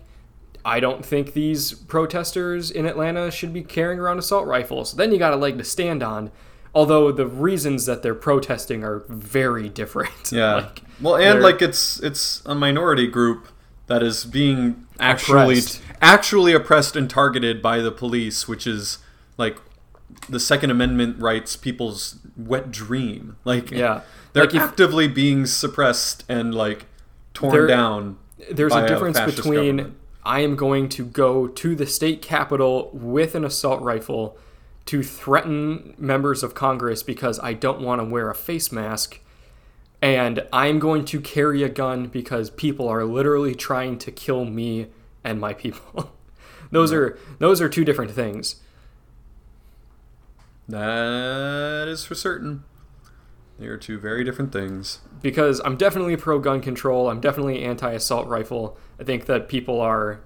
I 0.65 0.81
don't 0.81 1.05
think 1.05 1.33
these 1.35 1.73
protesters 1.73 2.71
in 2.71 2.85
Atlanta 2.87 3.31
should 3.31 3.53
be 3.53 3.63
carrying 3.63 3.99
around 4.01 4.19
assault 4.19 4.47
rifles. 4.47 4.95
Then 4.95 5.13
you 5.13 5.19
got 5.19 5.33
a 5.33 5.37
leg 5.37 5.59
to 5.59 5.65
stand 5.65 6.03
on. 6.03 6.31
Although 6.75 7.13
the 7.13 7.27
reasons 7.27 7.87
that 7.87 8.03
they're 8.03 8.15
protesting 8.15 8.85
are 8.85 9.05
very 9.09 9.69
different. 9.69 10.13
yeah. 10.33 10.55
Like, 10.57 10.83
well, 11.01 11.17
and 11.17 11.41
like 11.41 11.63
it's 11.63 12.01
it's 12.03 12.43
a 12.47 12.55
minority 12.55 13.07
group 13.07 13.49
that 13.87 14.03
is 14.03 14.25
being 14.25 14.87
actually 15.01 15.59
Oppressed. 15.59 15.83
actually 16.03 16.53
oppressed 16.53 16.95
and 16.97 17.09
targeted 17.09 17.63
by 17.63 17.79
the 17.79 17.91
police, 17.91 18.47
which 18.47 18.67
is 18.67 18.99
like 19.39 19.57
the 20.29 20.41
Second 20.41 20.71
Amendment 20.71 21.19
rights 21.21 21.57
people's 21.57 22.17
wet 22.37 22.71
dream. 22.71 23.37
Like, 23.45 23.71
yeah. 23.71 24.03
they're 24.33 24.45
Like 24.45 24.55
if- 24.55 24.61
actively 24.63 25.09
being 25.09 25.47
suppressed 25.47 26.25
and 26.29 26.55
like 26.55 26.87
torn 27.35 27.53
They're- 27.53 27.67
down. 27.67 28.19
there's 28.51 28.75
a 28.75 28.85
a 28.85 28.89
difference 28.89 29.17
fascist 29.19 29.39
between 29.39 29.77
government. 29.79 29.97
I 30.25 30.41
am 30.41 30.57
going 30.57 30.89
to 30.91 31.05
go 31.07 31.47
to 31.49 31.75
the 31.75 31.87
state 31.87 32.21
capitol 32.21 32.91
with 32.93 33.35
an 33.35 33.45
assault 33.45 33.81
rifle 33.81 34.37
to 34.89 35.03
threaten 35.03 35.95
members 35.99 36.43
of 36.43 36.55
Congress 36.55 37.03
because 37.03 37.39
I 37.41 37.53
don't 37.53 37.83
want 37.83 38.01
to 38.01 38.05
wear 38.07 38.31
a 38.31 38.35
face 38.35 38.73
mask, 38.73 39.21
and 40.01 40.47
I'm 40.51 40.79
going 40.79 41.05
to 41.07 41.21
carry 41.21 41.63
a 41.63 41.69
gun 41.69 42.07
because 42.07 42.49
people 42.49 42.89
are 42.89 43.05
literally 43.05 43.55
trying 43.55 43.99
to 43.99 44.11
kill 44.11 44.47
me 44.47 44.87
and 45.23 45.39
my 45.39 45.53
people. 45.53 46.13
those 46.71 46.91
are 46.91 47.19
those 47.39 47.61
are 47.61 47.69
two 47.69 47.85
different 47.85 48.13
things. 48.13 48.63
That 50.67 51.87
is 51.87 52.07
for 52.07 52.15
certain. 52.15 52.65
They 53.59 53.67
are 53.67 53.77
two 53.77 53.99
very 53.99 54.25
different 54.25 54.53
things. 54.53 55.01
because 55.21 55.61
I'm 55.67 55.77
definitely 55.77 56.17
pro 56.17 56.39
gun 56.39 56.63
control. 56.63 57.11
I'm 57.11 57.21
definitely 57.21 57.63
anti 57.63 57.93
assault 57.93 58.27
rifle. 58.27 58.79
I 58.99 59.05
think 59.05 59.27
that 59.27 59.51
people 59.51 59.83
are 59.83 60.21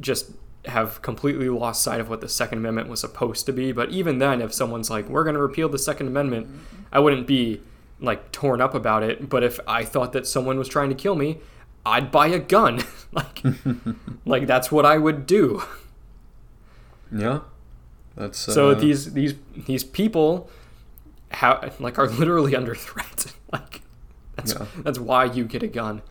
just 0.00 0.30
have 0.66 1.00
completely 1.02 1.48
lost 1.48 1.82
sight 1.82 2.00
of 2.00 2.08
what 2.08 2.20
the 2.20 2.28
Second 2.28 2.58
Amendment 2.58 2.88
was 2.88 3.00
supposed 3.00 3.46
to 3.46 3.52
be. 3.52 3.72
But 3.72 3.90
even 3.90 4.18
then, 4.18 4.40
if 4.42 4.52
someone's 4.52 4.90
like, 4.90 5.08
we're 5.08 5.24
going 5.24 5.34
to 5.36 5.42
repeal 5.42 5.68
the 5.68 5.78
Second 5.78 6.06
Amendment, 6.08 6.48
I 6.92 7.00
wouldn't 7.00 7.26
be 7.26 7.60
like 8.00 8.32
torn 8.32 8.60
up 8.60 8.74
about 8.74 9.02
it. 9.02 9.28
But 9.28 9.42
if 9.44 9.58
I 9.66 9.84
thought 9.84 10.12
that 10.12 10.26
someone 10.26 10.58
was 10.58 10.68
trying 10.68 10.88
to 10.90 10.94
kill 10.94 11.14
me, 11.16 11.38
I'd 11.84 12.10
buy 12.10 12.26
a 12.28 12.38
gun. 12.38 12.82
like, 13.12 13.42
like 14.24 14.46
that's 14.46 14.70
what 14.72 14.84
I 14.84 14.98
would 14.98 15.26
do. 15.26 15.62
Yeah, 17.12 17.40
that's 18.16 18.38
So 18.38 18.70
uh, 18.70 18.74
these 18.74 19.12
these 19.12 19.34
these 19.66 19.84
people 19.84 20.50
ha 21.32 21.70
like 21.78 21.98
are 21.98 22.08
literally 22.08 22.56
under 22.56 22.74
threat. 22.74 23.32
like 23.52 23.82
that's 24.34 24.54
Yeah. 24.54 24.66
that's 24.82 24.98
why 24.98 25.24
you 25.26 25.44
get 25.44 25.62
a 25.62 25.68
gun. 25.68 26.02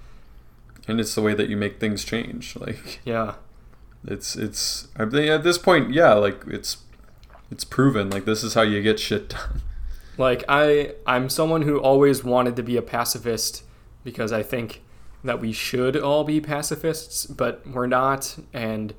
and 0.88 1.00
it's 1.00 1.16
the 1.16 1.22
way 1.22 1.34
that 1.34 1.50
you 1.50 1.58
make 1.58 1.80
things 1.80 2.06
change. 2.06 2.56
Like 2.56 3.02
Yeah. 3.04 3.36
It's 4.08 4.36
it's 4.36 4.88
I 4.96 5.06
think 5.06 5.30
at 5.30 5.44
this 5.44 5.58
point, 5.58 5.94
yeah, 5.94 6.14
like 6.14 6.44
it's 6.48 6.78
it's 7.52 7.64
proven. 7.64 8.10
Like 8.10 8.26
this 8.26 8.44
is 8.44 8.54
how 8.54 8.62
you 8.62 8.82
get 8.82 9.00
shit 9.00 9.30
done. 9.30 9.62
Like 10.18 10.46
I 10.48 10.94
I'm 11.06 11.28
someone 11.28 11.64
who 11.64 11.78
always 11.78 12.24
wanted 12.24 12.56
to 12.56 12.64
be 12.64 12.78
a 12.78 12.82
pacifist 12.82 13.64
because 14.06 14.32
I 14.32 14.44
think 14.44 14.82
that 15.26 15.42
we 15.42 15.52
should 15.52 15.98
all 15.98 16.24
be 16.24 16.40
pacifists, 16.40 17.26
but 17.26 17.68
we're 17.68 17.86
not 17.88 18.38
and 18.54 18.94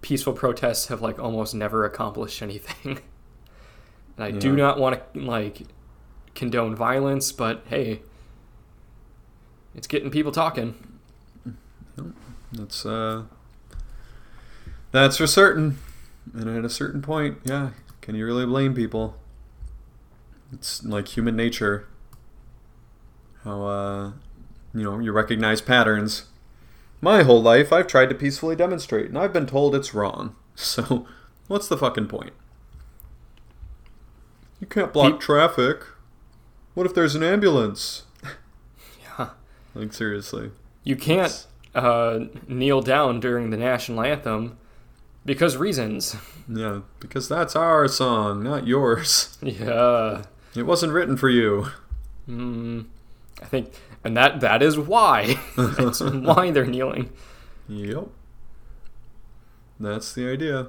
peaceful 0.00 0.32
protests 0.32 0.86
have 0.86 1.02
like 1.02 1.18
almost 1.18 1.54
never 1.54 1.84
accomplished 1.84 2.40
anything. 2.40 3.00
and 4.16 4.24
I 4.24 4.30
do 4.30 4.56
not 4.56 4.78
want 4.78 4.98
to 5.12 5.20
like 5.20 5.64
condone 6.34 6.74
violence, 6.74 7.32
but 7.32 7.62
hey, 7.68 8.00
it's 9.74 9.86
getting 9.86 10.10
people 10.10 10.32
talking. 10.32 10.74
That's 12.50 12.86
uh 12.86 13.24
that's 14.96 15.18
for 15.18 15.26
certain. 15.26 15.78
And 16.34 16.48
at 16.48 16.64
a 16.64 16.70
certain 16.70 17.02
point, 17.02 17.38
yeah, 17.44 17.70
can 18.00 18.14
you 18.14 18.24
really 18.24 18.46
blame 18.46 18.74
people? 18.74 19.16
It's 20.52 20.84
like 20.84 21.08
human 21.08 21.36
nature. 21.36 21.86
How 23.44 23.64
uh 23.64 24.12
you 24.74 24.82
know, 24.82 24.98
you 24.98 25.12
recognize 25.12 25.60
patterns. 25.60 26.26
My 27.00 27.22
whole 27.22 27.42
life 27.42 27.72
I've 27.72 27.86
tried 27.86 28.08
to 28.08 28.14
peacefully 28.14 28.56
demonstrate 28.56 29.06
and 29.06 29.18
I've 29.18 29.32
been 29.32 29.46
told 29.46 29.74
it's 29.74 29.94
wrong. 29.94 30.34
So, 30.58 31.06
what's 31.48 31.68
the 31.68 31.76
fucking 31.76 32.08
point? 32.08 32.32
You 34.58 34.66
can't 34.66 34.90
block 34.90 35.20
traffic. 35.20 35.82
What 36.72 36.86
if 36.86 36.94
there's 36.94 37.14
an 37.14 37.22
ambulance? 37.22 38.04
Yeah. 39.02 39.30
Like 39.74 39.92
seriously. 39.92 40.52
You 40.82 40.96
can't 40.96 41.46
uh, 41.74 42.20
kneel 42.48 42.80
down 42.80 43.20
during 43.20 43.50
the 43.50 43.58
national 43.58 44.00
anthem 44.00 44.56
because 45.26 45.56
reasons. 45.58 46.16
Yeah, 46.48 46.80
because 47.00 47.28
that's 47.28 47.54
our 47.54 47.86
song, 47.88 48.42
not 48.42 48.66
yours. 48.66 49.36
Yeah. 49.42 50.22
It 50.54 50.64
wasn't 50.64 50.94
written 50.94 51.18
for 51.18 51.28
you. 51.28 51.66
Mm, 52.26 52.86
I 53.42 53.44
think, 53.44 53.74
and 54.02 54.16
that 54.16 54.40
that 54.40 54.62
is 54.62 54.78
why. 54.78 55.38
That's 55.56 56.00
why 56.00 56.50
they're 56.50 56.64
kneeling. 56.64 57.10
Yep. 57.68 58.08
That's 59.78 60.14
the 60.14 60.30
idea. 60.30 60.68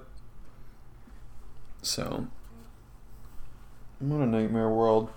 So, 1.81 2.27
what 3.99 4.19
a 4.19 4.25
nightmare 4.25 4.69
world. 4.69 5.09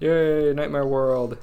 Yay, 0.00 0.52
Nightmare 0.54 0.86
World. 0.86 1.36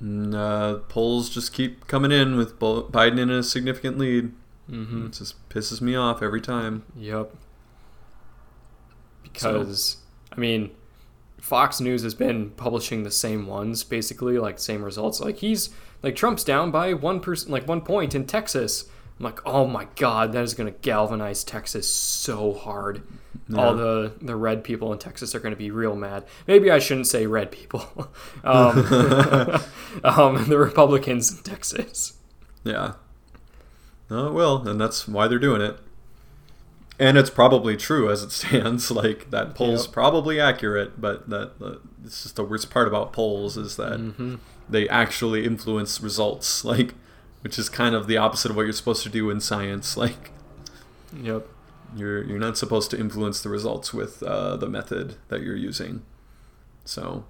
And, 0.00 0.34
uh, 0.34 0.76
polls 0.88 1.28
just 1.28 1.52
keep 1.52 1.86
coming 1.86 2.10
in 2.10 2.36
with 2.36 2.58
Biden 2.58 3.18
in 3.18 3.30
a 3.30 3.42
significant 3.42 3.98
lead. 3.98 4.32
Mm-hmm. 4.70 5.06
It 5.06 5.12
just 5.12 5.48
pisses 5.48 5.80
me 5.80 5.96
off 5.96 6.22
every 6.22 6.40
time. 6.40 6.84
Yep. 6.96 7.34
Because 9.22 9.98
I 10.32 10.38
mean, 10.38 10.70
Fox 11.40 11.80
News 11.80 12.02
has 12.02 12.14
been 12.14 12.50
publishing 12.50 13.02
the 13.02 13.10
same 13.10 13.46
ones, 13.46 13.84
basically, 13.84 14.38
like 14.38 14.58
same 14.58 14.82
results. 14.82 15.20
Like 15.20 15.38
he's 15.38 15.70
like 16.02 16.16
Trump's 16.16 16.44
down 16.44 16.70
by 16.70 16.94
one 16.94 17.20
person, 17.20 17.50
like 17.50 17.66
one 17.66 17.80
point 17.80 18.14
in 18.14 18.26
Texas. 18.26 18.84
I'm 19.18 19.24
like, 19.24 19.40
oh 19.46 19.66
my 19.66 19.86
god, 19.96 20.32
that 20.32 20.44
is 20.44 20.54
going 20.54 20.72
to 20.72 20.78
galvanize 20.80 21.44
Texas 21.44 21.92
so 21.92 22.54
hard. 22.54 23.02
All 23.56 23.74
the 23.74 24.12
the 24.22 24.36
red 24.36 24.62
people 24.62 24.92
in 24.92 24.98
Texas 25.00 25.34
are 25.34 25.40
going 25.40 25.52
to 25.52 25.58
be 25.58 25.72
real 25.72 25.96
mad. 25.96 26.24
Maybe 26.46 26.70
I 26.70 26.78
shouldn't 26.78 27.08
say 27.08 27.26
red 27.26 27.50
people. 27.50 27.82
um, 28.44 28.78
um, 30.04 30.48
the 30.48 30.56
Republicans 30.56 31.32
in 31.32 31.42
Texas. 31.42 32.14
Yeah. 32.62 32.92
No, 34.10 34.26
it 34.26 34.32
will, 34.32 34.66
and 34.68 34.80
that's 34.80 35.06
why 35.06 35.28
they're 35.28 35.38
doing 35.38 35.60
it. 35.62 35.78
And 36.98 37.16
it's 37.16 37.30
probably 37.30 37.76
true 37.76 38.10
as 38.10 38.22
it 38.22 38.30
stands. 38.40 38.90
Like 38.90 39.30
that 39.30 39.54
poll's 39.54 39.86
Yep. 39.86 39.92
probably 39.94 40.40
accurate, 40.40 41.00
but 41.00 41.30
that 41.30 41.52
uh, 41.62 41.76
it's 42.04 42.24
just 42.24 42.36
the 42.36 42.44
worst 42.44 42.70
part 42.70 42.88
about 42.88 43.12
polls 43.12 43.56
is 43.56 43.76
that 43.76 43.98
hmm 43.98 44.36
they 44.68 44.88
actually 44.88 45.44
influence 45.44 46.00
results. 46.00 46.64
Like, 46.64 46.94
which 47.42 47.58
is 47.58 47.68
kind 47.70 47.94
of 47.94 48.06
the 48.06 48.16
opposite 48.18 48.50
of 48.50 48.56
what 48.56 48.62
you're 48.64 48.72
supposed 48.72 49.02
to 49.04 49.08
do 49.08 49.30
in 49.30 49.40
science. 49.40 49.96
Like, 50.04 50.30
Yep. 51.16 51.46
you're 51.96 52.22
you're 52.24 52.38
not 52.38 52.56
supposed 52.58 52.90
to 52.90 52.98
influence 53.00 53.40
the 53.42 53.48
results 53.48 53.92
with 53.94 54.22
uh, 54.22 54.56
the 54.56 54.68
method 54.68 55.16
that 55.28 55.40
you're 55.42 55.56
using. 55.56 56.02
So, 56.84 57.24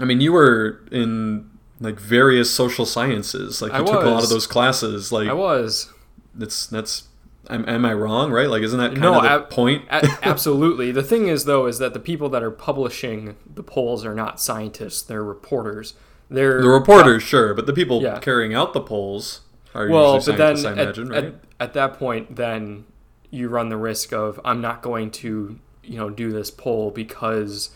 I 0.00 0.04
mean, 0.04 0.20
you 0.20 0.32
were 0.32 0.80
in 0.92 1.50
like 1.84 2.00
various 2.00 2.50
social 2.50 2.86
sciences. 2.86 3.62
Like, 3.62 3.72
you 3.72 3.78
I 3.78 3.84
took 3.84 4.02
a 4.02 4.08
lot 4.08 4.22
of 4.24 4.28
those 4.30 4.46
classes. 4.46 5.12
Like, 5.12 5.28
I 5.28 5.32
was. 5.32 5.92
that's 6.34 6.66
that's 6.66 7.04
am, 7.50 7.68
am 7.68 7.84
I 7.84 7.92
wrong? 7.94 8.32
Right? 8.32 8.48
Like, 8.48 8.62
isn't 8.62 8.78
that 8.78 8.90
kind 8.90 9.02
No, 9.02 9.16
of 9.18 9.22
the 9.22 9.30
ab- 9.30 9.50
point? 9.50 9.84
A- 9.90 10.08
absolutely. 10.22 10.90
The 10.90 11.02
thing 11.02 11.28
is, 11.28 11.44
though, 11.44 11.66
is 11.66 11.78
that 11.78 11.92
the 11.94 12.00
people 12.00 12.28
that 12.30 12.42
are 12.42 12.50
publishing 12.50 13.36
the 13.52 13.62
polls 13.62 14.04
are 14.04 14.14
not 14.14 14.40
scientists; 14.40 15.02
they're 15.02 15.22
reporters. 15.24 15.94
They're 16.30 16.62
the 16.62 16.68
reporters, 16.70 17.22
sure, 17.22 17.52
but 17.54 17.66
the 17.66 17.72
people 17.74 18.02
Yeah. 18.02 18.18
carrying 18.18 18.54
out 18.54 18.72
the 18.72 18.80
polls 18.80 19.42
are 19.74 19.88
Well, 19.88 20.14
usually 20.14 20.36
but 20.36 20.38
then 20.38 20.56
scientists, 20.56 20.64
I 20.66 20.70
at, 20.70 20.78
imagine, 20.98 21.14
at, 21.14 21.24
right? 21.24 21.34
at 21.60 21.72
that 21.74 21.98
point, 21.98 22.36
then 22.36 22.84
you 23.30 23.48
run 23.48 23.68
the 23.68 23.76
risk 23.76 24.12
of 24.12 24.40
I'm 24.44 24.60
not 24.60 24.80
going 24.80 25.10
to, 25.10 25.58
you 25.82 25.98
know, 25.98 26.08
do 26.08 26.32
this 26.32 26.50
poll 26.50 26.90
because 26.90 27.70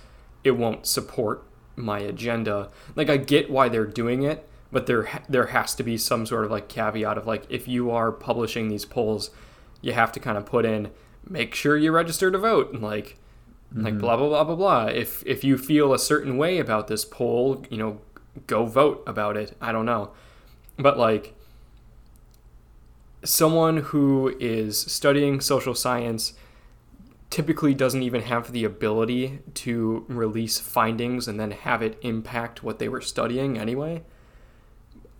it 0.44 0.52
won't 0.52 0.86
support 0.86 1.42
my 1.78 2.00
agenda. 2.00 2.70
Like 2.94 3.08
I 3.08 3.16
get 3.16 3.50
why 3.50 3.68
they're 3.68 3.86
doing 3.86 4.22
it, 4.22 4.48
but 4.70 4.86
there 4.86 5.08
there 5.28 5.46
has 5.46 5.74
to 5.76 5.82
be 5.82 5.96
some 5.96 6.26
sort 6.26 6.44
of 6.44 6.50
like 6.50 6.68
caveat 6.68 7.16
of 7.16 7.26
like 7.26 7.44
if 7.48 7.66
you 7.66 7.90
are 7.90 8.12
publishing 8.12 8.68
these 8.68 8.84
polls, 8.84 9.30
you 9.80 9.92
have 9.92 10.12
to 10.12 10.20
kind 10.20 10.36
of 10.36 10.44
put 10.44 10.64
in 10.64 10.90
make 11.30 11.54
sure 11.54 11.76
you 11.76 11.92
register 11.92 12.30
to 12.30 12.38
vote 12.38 12.72
and 12.72 12.82
like 12.82 13.16
like 13.74 13.92
mm-hmm. 13.92 14.00
blah 14.00 14.16
blah 14.16 14.28
blah 14.28 14.44
blah 14.44 14.56
blah. 14.56 14.84
If 14.86 15.22
if 15.26 15.44
you 15.44 15.58
feel 15.58 15.92
a 15.92 15.98
certain 15.98 16.38
way 16.38 16.58
about 16.58 16.88
this 16.88 17.04
poll, 17.04 17.64
you 17.68 17.76
know, 17.76 18.00
go 18.46 18.64
vote 18.64 19.02
about 19.06 19.36
it. 19.36 19.56
I 19.60 19.72
don't 19.72 19.84
know, 19.84 20.12
but 20.78 20.98
like 20.98 21.34
someone 23.24 23.78
who 23.78 24.34
is 24.40 24.78
studying 24.80 25.40
social 25.40 25.74
science 25.74 26.32
typically 27.30 27.74
doesn't 27.74 28.02
even 28.02 28.22
have 28.22 28.52
the 28.52 28.64
ability 28.64 29.40
to 29.54 30.04
release 30.08 30.58
findings 30.58 31.28
and 31.28 31.38
then 31.38 31.50
have 31.50 31.82
it 31.82 31.98
impact 32.02 32.62
what 32.62 32.78
they 32.78 32.88
were 32.88 33.00
studying 33.00 33.58
anyway. 33.58 34.02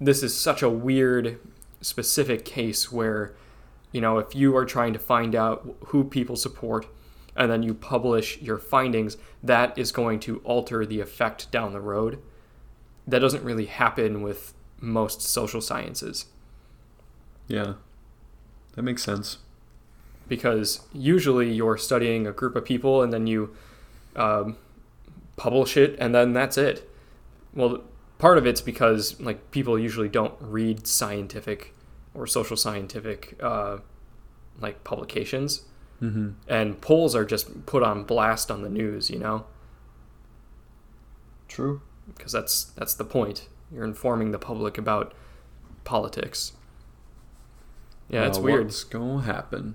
This 0.00 0.23
is 0.23 0.35
such 0.37 0.62
a 0.62 0.71
weird 0.71 1.38
specific 1.81 2.45
case 2.45 2.91
where 2.91 3.35
you 3.93 4.00
know 4.00 4.19
if 4.19 4.35
you 4.35 4.57
are 4.57 4.65
trying 4.65 4.93
to 4.93 4.99
find 4.99 5.35
out 5.35 5.77
who 5.87 6.03
people 6.03 6.37
support 6.37 6.87
and 7.37 7.50
then 7.50 7.62
you 7.62 7.73
publish 7.73 8.41
your 8.43 8.59
findings 8.59 9.17
that 9.45 9.79
is 9.79 9.93
going 9.93 10.19
to 10.19 10.38
alter 10.38 10.85
the 10.85 11.00
effect 11.00 11.50
down 11.53 11.73
the 11.73 11.81
road 11.81 12.21
that 13.07 13.21
doesn't 13.21 13.45
really 13.45 13.67
happen 13.67 14.23
with 14.23 14.55
most 14.81 15.23
social 15.23 15.61
sciences 15.61 16.27
Yeah. 17.49 17.75
That 18.75 18.83
makes 18.83 19.03
sense. 19.03 19.38
Because 20.28 20.80
usually 20.92 21.50
you're 21.52 21.76
studying 21.78 22.26
a 22.26 22.32
group 22.32 22.54
of 22.56 22.64
people 22.64 23.02
and 23.02 23.12
then 23.12 23.26
you 23.26 23.54
um, 24.16 24.56
publish 25.37 25.76
it 25.76 25.97
and 25.99 26.14
then 26.14 26.32
that's 26.32 26.58
it. 26.58 26.88
Well, 27.54 27.82
part 28.18 28.38
of 28.38 28.47
it's 28.47 28.61
because 28.61 29.18
like 29.20 29.50
people 29.50 29.78
usually 29.78 30.08
don't 30.08 30.35
read 30.40 30.87
scientific 30.87 31.75
or 32.14 32.26
social 32.26 32.56
scientific 32.56 33.37
uh, 33.42 33.78
like 34.61 34.85
publications, 34.85 35.62
Mm-hmm. 36.00 36.30
and 36.47 36.80
polls 36.80 37.16
are 37.16 37.25
just 37.25 37.66
put 37.66 37.82
on 37.82 38.04
blast 38.04 38.52
on 38.52 38.62
the 38.62 38.68
news, 38.68 39.11
you 39.11 39.18
know, 39.18 39.47
True. 41.49 41.82
because 42.06 42.30
that's 42.30 42.64
that's 42.76 42.94
the 42.94 43.04
point. 43.04 43.49
You're 43.73 43.85
informing 43.85 44.30
the 44.30 44.38
public 44.38 44.78
about 44.78 45.12
politics. 45.85 46.52
Yeah, 48.08 48.26
it's 48.26 48.38
Well, 48.38 48.44
weird. 48.44 48.64
What's 48.66 48.85
gonna 48.85 49.23
happen? 49.23 49.75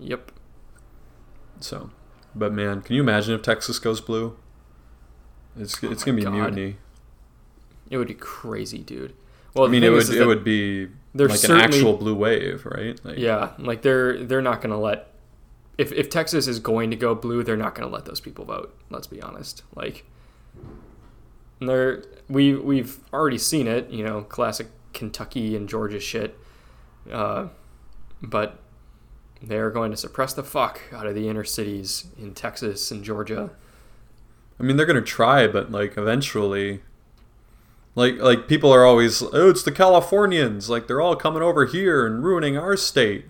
Yep. 0.00 0.32
So, 1.60 1.90
but 2.34 2.52
man, 2.52 2.82
can 2.82 2.94
you 2.94 3.02
imagine 3.02 3.34
if 3.34 3.42
Texas 3.42 3.78
goes 3.78 4.00
blue? 4.00 4.36
It's 5.58 5.82
it's 5.82 6.02
Oh 6.02 6.06
gonna 6.06 6.16
be 6.16 6.22
God. 6.24 6.32
mutiny. 6.34 6.76
It 7.90 7.96
would 7.98 8.08
be 8.08 8.14
crazy, 8.14 8.78
dude. 8.78 9.14
Well, 9.54 9.66
I 9.66 9.68
mean, 9.70 9.82
it 9.82 9.90
would 9.90 10.08
it 10.10 10.26
would 10.26 10.44
be 10.44 10.88
like 11.14 11.42
an 11.44 11.52
actual 11.52 11.96
blue 11.96 12.14
wave, 12.14 12.64
right? 12.66 13.02
Like, 13.04 13.18
Yeah, 13.18 13.52
like 13.58 13.82
they're 13.82 14.22
they're 14.24 14.42
not 14.42 14.60
gonna 14.60 14.78
let 14.78 15.12
if 15.78 15.90
if 15.92 16.10
Texas 16.10 16.46
is 16.46 16.58
going 16.60 16.90
to 16.90 16.96
go 16.96 17.14
blue, 17.14 17.42
they're 17.42 17.56
not 17.56 17.74
gonna 17.74 17.90
let 17.90 18.04
those 18.04 18.20
people 18.20 18.44
vote. 18.44 18.76
Let's 18.90 19.06
be 19.06 19.20
honest. 19.20 19.62
Like 19.74 20.04
they're 21.60 22.04
we 22.28 22.54
we've 22.54 22.98
already 23.12 23.38
seen 23.38 23.66
it, 23.66 23.90
you 23.90 24.04
know, 24.04 24.22
classic 24.22 24.68
Kentucky 24.92 25.56
and 25.56 25.68
Georgia 25.68 25.98
shit. 26.00 26.38
Uh, 27.10 27.48
but 28.22 28.58
they're 29.42 29.70
going 29.70 29.90
to 29.90 29.96
suppress 29.96 30.34
the 30.34 30.42
fuck 30.42 30.80
out 30.92 31.06
of 31.06 31.14
the 31.14 31.28
inner 31.28 31.44
cities 31.44 32.06
in 32.18 32.34
Texas 32.34 32.90
and 32.90 33.04
Georgia. 33.04 33.50
I 34.58 34.62
mean, 34.62 34.76
they're 34.76 34.86
gonna 34.86 35.00
try, 35.00 35.46
but 35.46 35.70
like 35.70 35.96
eventually, 35.96 36.80
like 37.94 38.16
like 38.16 38.48
people 38.48 38.72
are 38.72 38.84
always, 38.84 39.22
oh, 39.22 39.50
it's 39.50 39.62
the 39.62 39.72
Californians, 39.72 40.68
like 40.68 40.86
they're 40.86 41.00
all 41.00 41.14
coming 41.16 41.42
over 41.42 41.64
here 41.64 42.06
and 42.06 42.24
ruining 42.24 42.56
our 42.56 42.76
state. 42.76 43.26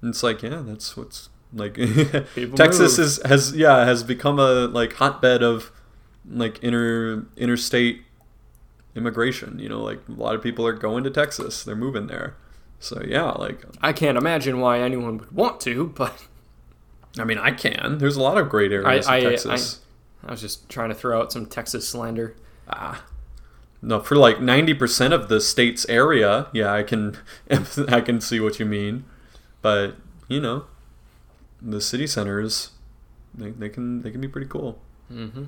And 0.00 0.10
it's 0.10 0.22
like, 0.22 0.42
yeah, 0.42 0.62
that's 0.64 0.96
what's 0.96 1.28
like. 1.52 1.74
Texas 2.56 2.98
move. 2.98 3.06
is 3.06 3.22
has 3.24 3.54
yeah 3.54 3.84
has 3.84 4.02
become 4.02 4.40
a 4.40 4.66
like 4.66 4.94
hotbed 4.94 5.42
of 5.42 5.70
like 6.28 6.62
inter 6.62 7.26
interstate 7.36 8.02
immigration. 8.96 9.58
You 9.60 9.68
know, 9.68 9.80
like 9.80 10.00
a 10.08 10.12
lot 10.12 10.34
of 10.34 10.42
people 10.42 10.66
are 10.66 10.72
going 10.72 11.04
to 11.04 11.10
Texas, 11.10 11.62
they're 11.62 11.76
moving 11.76 12.08
there. 12.08 12.36
So 12.82 13.00
yeah, 13.06 13.30
like 13.30 13.62
I 13.80 13.92
can't 13.92 14.18
imagine 14.18 14.58
why 14.60 14.80
anyone 14.80 15.18
would 15.18 15.30
want 15.32 15.60
to, 15.62 15.86
but 15.96 16.26
I 17.18 17.22
mean, 17.24 17.38
I 17.38 17.52
can. 17.52 17.98
There's 17.98 18.16
a 18.16 18.22
lot 18.22 18.38
of 18.38 18.48
great 18.48 18.72
areas 18.72 19.06
I- 19.06 19.18
in 19.18 19.26
I- 19.26 19.30
Texas. 19.30 19.78
I 20.26 20.30
was 20.32 20.40
just 20.40 20.68
trying 20.68 20.88
to 20.90 20.94
throw 20.94 21.20
out 21.20 21.32
some 21.32 21.46
Texas 21.46 21.88
slander. 21.88 22.36
Ah. 22.68 23.04
No, 23.80 23.98
for 24.00 24.14
like 24.16 24.40
ninety 24.40 24.74
percent 24.74 25.12
of 25.14 25.28
the 25.28 25.40
state's 25.40 25.84
area, 25.88 26.46
yeah, 26.52 26.72
I 26.72 26.82
can, 26.84 27.16
I 27.88 28.00
can 28.00 28.20
see 28.20 28.38
what 28.40 28.58
you 28.60 28.66
mean, 28.66 29.04
but 29.60 29.96
you 30.28 30.40
know, 30.40 30.64
the 31.60 31.80
city 31.80 32.06
centers, 32.06 32.70
they, 33.34 33.50
they 33.50 33.68
can 33.68 34.02
they 34.02 34.10
can 34.12 34.20
be 34.20 34.28
pretty 34.28 34.46
cool. 34.46 34.78
Mm-hmm. 35.12 35.44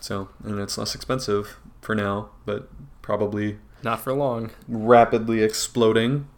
So, 0.00 0.28
and 0.44 0.58
it's 0.60 0.78
less 0.78 0.94
expensive 0.94 1.56
for 1.80 1.94
now, 1.96 2.30
but 2.44 2.68
probably 3.02 3.58
Not 3.82 4.00
for 4.00 4.12
long. 4.12 4.50
rapidly 4.68 5.42
exploding. 5.42 6.28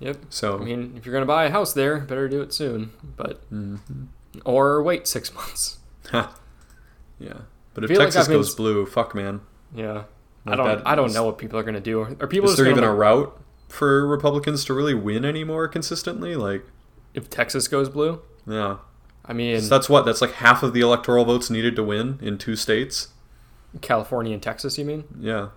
Yep. 0.00 0.18
So, 0.28 0.58
I 0.58 0.64
mean, 0.64 0.94
if 0.96 1.06
you're 1.06 1.12
gonna 1.12 1.26
buy 1.26 1.44
a 1.44 1.50
house 1.50 1.72
there, 1.72 1.98
better 2.00 2.28
do 2.28 2.42
it 2.42 2.52
soon. 2.52 2.90
But 3.16 3.50
mhm. 3.50 4.08
or 4.44 4.82
wait 4.82 5.06
six 5.06 5.34
months. 5.34 5.78
Yeah. 6.12 6.28
But 7.74 7.84
if 7.84 7.88
feel 7.88 7.98
like 7.98 8.08
Texas 8.08 8.28
been 8.28 8.36
goes 8.36 8.54
blue, 8.54 8.86
fuck 8.86 9.14
man. 9.14 9.40
Yeah. 9.74 10.04
I 10.46 10.54
don't. 10.54 10.86
I 10.86 10.94
don't 10.94 11.12
know 11.12 11.24
what 11.24 11.38
people 11.38 11.58
are 11.58 11.62
gonna 11.62 11.80
do. 11.80 12.02
Are 12.20 12.26
people 12.26 12.50
Is 12.50 12.56
there 12.56 12.66
even 12.68 12.84
a 12.84 12.94
route 12.94 13.38
for 13.68 14.06
Republicans 14.06 14.64
to 14.66 14.74
really 14.74 14.94
win 14.94 15.24
anymore 15.24 15.66
consistently? 15.68 16.36
Like, 16.36 16.64
if 17.14 17.28
Texas 17.28 17.68
goes 17.68 17.88
blue? 17.88 18.20
yeah. 18.46 18.78
I 19.28 19.32
mean, 19.32 19.60
So 19.60 19.68
that's 19.68 19.88
what 19.88 20.04
that's 20.04 20.20
like 20.20 20.34
half 20.34 20.62
of 20.62 20.72
the 20.72 20.80
electoral 20.80 21.24
votes 21.24 21.50
needed 21.50 21.74
to 21.76 21.82
win 21.82 22.20
in 22.22 22.38
two 22.38 22.54
states. 22.54 23.08
California 23.80 24.32
and 24.32 24.42
Texas. 24.42 24.78
You 24.78 24.84
mean? 24.84 25.04
Yeah. 25.18 25.48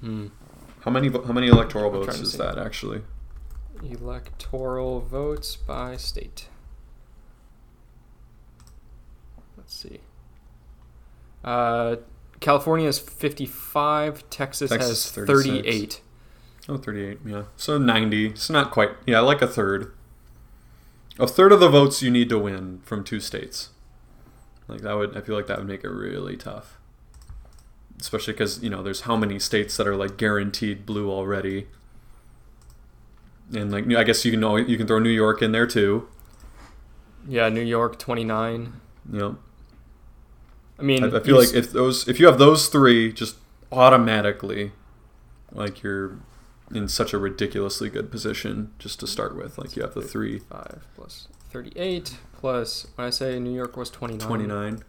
Hmm. 0.00 0.28
How 0.82 0.92
many 0.92 1.10
how 1.10 1.32
many 1.32 1.48
electoral 1.48 1.90
votes 1.90 2.20
is 2.20 2.34
that 2.34 2.58
actually? 2.58 3.02
Electoral 3.82 5.00
votes 5.00 5.56
by 5.56 5.96
state. 5.96 6.48
Let's 9.56 9.74
see. 9.74 10.00
Uh, 11.44 11.96
California 12.40 12.88
is 12.88 12.98
55. 12.98 14.28
Texas, 14.30 14.70
Texas 14.70 15.04
has 15.04 15.26
36. 15.26 15.96
38. 15.96 16.00
Oh, 16.68 16.76
38. 16.76 17.18
Yeah. 17.24 17.42
So 17.56 17.78
90. 17.78 18.26
It's 18.28 18.50
not 18.50 18.70
quite. 18.70 18.90
Yeah, 19.06 19.20
like 19.20 19.42
a 19.42 19.46
third. 19.46 19.92
A 21.18 21.26
third 21.26 21.52
of 21.52 21.60
the 21.60 21.68
votes 21.68 22.02
you 22.02 22.10
need 22.10 22.28
to 22.28 22.38
win 22.38 22.80
from 22.84 23.02
two 23.02 23.20
states. 23.20 23.70
Like 24.68 24.82
that 24.82 24.94
would 24.94 25.16
I 25.16 25.20
feel 25.20 25.34
like 25.34 25.46
that 25.46 25.58
would 25.58 25.66
make 25.66 25.82
it 25.82 25.88
really 25.88 26.36
tough. 26.36 26.78
Especially 28.00 28.34
cuz, 28.34 28.62
you 28.62 28.70
know, 28.70 28.82
there's 28.82 29.02
how 29.02 29.16
many 29.16 29.38
states 29.38 29.76
that 29.78 29.88
are 29.88 29.96
like 29.96 30.16
guaranteed 30.16 30.86
blue 30.86 31.10
already. 31.10 31.68
And 33.54 33.70
like 33.72 33.90
I 33.96 34.04
guess 34.04 34.24
you 34.24 34.30
can 34.30 34.40
know 34.40 34.56
you 34.56 34.76
can 34.76 34.86
throw 34.86 34.98
New 34.98 35.10
York 35.10 35.42
in 35.42 35.52
there 35.52 35.66
too. 35.66 36.08
Yeah, 37.26 37.48
New 37.48 37.62
York 37.62 37.98
29. 37.98 38.72
You 39.10 39.18
know, 39.18 39.38
I 40.78 40.82
mean, 40.82 41.04
I, 41.04 41.16
I 41.16 41.20
feel 41.20 41.38
like 41.38 41.54
if 41.54 41.72
those 41.72 42.06
if 42.08 42.20
you 42.20 42.26
have 42.26 42.38
those 42.38 42.68
three, 42.68 43.12
just 43.12 43.36
automatically, 43.72 44.72
like 45.52 45.82
you're 45.82 46.18
in 46.74 46.88
such 46.88 47.12
a 47.12 47.18
ridiculously 47.18 47.88
good 47.88 48.10
position 48.10 48.72
just 48.78 49.00
to 49.00 49.06
start 49.06 49.34
with. 49.36 49.58
Like 49.58 49.76
you 49.76 49.82
have 49.82 49.94
the 49.94 50.02
three 50.02 50.40
5 50.40 50.86
plus 50.94 51.28
38 51.50 52.18
plus 52.34 52.86
when 52.94 53.06
I 53.06 53.10
say 53.10 53.38
New 53.40 53.54
York 53.54 53.76
was 53.76 53.90
29. 53.90 54.26
twenty 54.26 54.46
nine. 54.46 54.82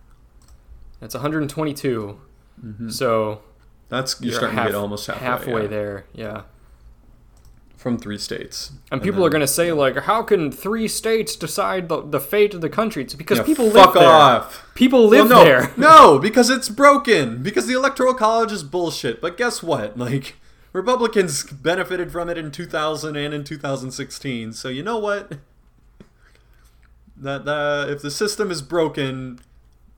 It's 1.01 1.13
122. 1.15 2.19
Mm-hmm. 2.63 2.89
So 2.89 3.41
That's 3.87 4.19
you're, 4.19 4.31
you're 4.31 4.35
starting 4.37 4.57
half- 4.57 4.67
to 4.67 4.71
get 4.73 4.77
almost 4.77 5.07
halfway, 5.07 5.25
halfway 5.25 5.61
yeah, 5.63 5.67
there. 5.67 6.05
Yeah. 6.13 6.41
From 7.79 7.97
three 7.97 8.17
states. 8.17 8.73
And 8.91 9.01
people 9.01 9.19
then- 9.21 9.27
are 9.27 9.29
going 9.29 9.39
to 9.41 9.47
say 9.47 9.71
like 9.71 9.95
how 9.99 10.21
can 10.21 10.51
three 10.51 10.87
states 10.89 11.35
decide 11.37 11.87
the, 11.87 12.01
the 12.01 12.19
fate 12.19 12.53
of 12.53 12.59
the 12.59 12.67
country? 12.69 13.03
It's 13.03 13.15
because 13.15 13.37
Yeah, 13.37 13.45
people 13.45 13.67
live 13.67 13.93
there. 13.93 14.03
off. 14.07 14.67
People 14.75 15.09
Well, 15.09 15.21
live 15.25 15.29
no, 15.29 15.43
there. 15.45 15.71
no, 15.77 16.19
because 16.19 16.49
it's 16.49 16.67
broken. 16.67 17.41
Because 17.41 17.67
the 17.67 17.73
electoral 17.73 18.13
college 18.13 18.51
is 18.51 18.63
bullshit. 18.63 19.21
But 19.21 19.37
guess 19.37 19.63
what? 19.63 19.97
Like 20.09 20.35
Republicans 20.73 21.43
benefited 21.45 22.11
from 22.11 22.29
it 22.29 22.37
in 22.37 22.51
2000 22.51 23.15
and 23.15 23.33
in 23.33 23.43
2016. 23.45 24.53
So 24.53 24.67
you 24.67 24.83
know 24.83 24.99
what? 24.99 25.37
That 27.17 27.47
uh, 27.47 27.85
if 27.89 28.01
the 28.01 28.11
system 28.11 28.51
is 28.51 28.61
broken, 28.61 29.39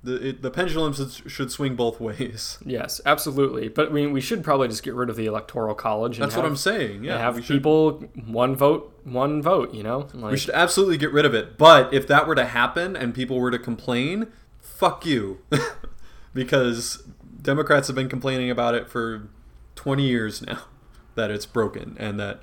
the 0.03 0.29
it, 0.29 0.41
the 0.41 0.49
pendulum 0.49 0.93
should, 0.93 1.51
swing 1.51 1.75
both 1.75 1.99
ways. 1.99 2.57
Yes, 2.65 3.01
absolutely. 3.05 3.69
But 3.69 3.89
I 3.89 3.91
mean, 3.91 4.11
we 4.11 4.21
should 4.21 4.43
probably 4.43 4.67
just 4.67 4.83
get 4.83 4.93
rid 4.93 5.09
of 5.09 5.15
the 5.15 5.25
electoral 5.25 5.75
college. 5.75 6.17
And 6.17 6.23
That's 6.23 6.35
have, 6.35 6.43
what 6.43 6.49
I'm 6.49 6.57
saying. 6.57 7.03
Yeah, 7.03 7.17
have 7.17 7.35
we 7.35 7.41
should, 7.41 7.57
people 7.57 8.03
one 8.25 8.55
vote, 8.55 8.99
one 9.03 9.41
vote. 9.41 9.73
You 9.73 9.83
know, 9.83 10.07
like 10.13 10.31
we 10.31 10.37
should 10.37 10.51
absolutely 10.51 10.97
get 10.97 11.11
rid 11.11 11.25
of 11.25 11.33
it. 11.33 11.57
But 11.57 11.93
if 11.93 12.07
that 12.07 12.27
were 12.27 12.35
to 12.35 12.45
happen 12.45 12.95
and 12.95 13.13
people 13.13 13.39
were 13.39 13.51
to 13.51 13.59
complain, 13.59 14.27
fuck 14.59 15.05
you, 15.05 15.41
because 16.33 17.03
Democrats 17.41 17.87
have 17.87 17.95
been 17.95 18.09
complaining 18.09 18.49
about 18.49 18.75
it 18.75 18.89
for 18.89 19.29
20 19.75 20.03
years 20.03 20.41
now. 20.41 20.63
that 21.15 21.31
it's 21.31 21.45
broken 21.45 21.95
and 21.99 22.19
that 22.19 22.41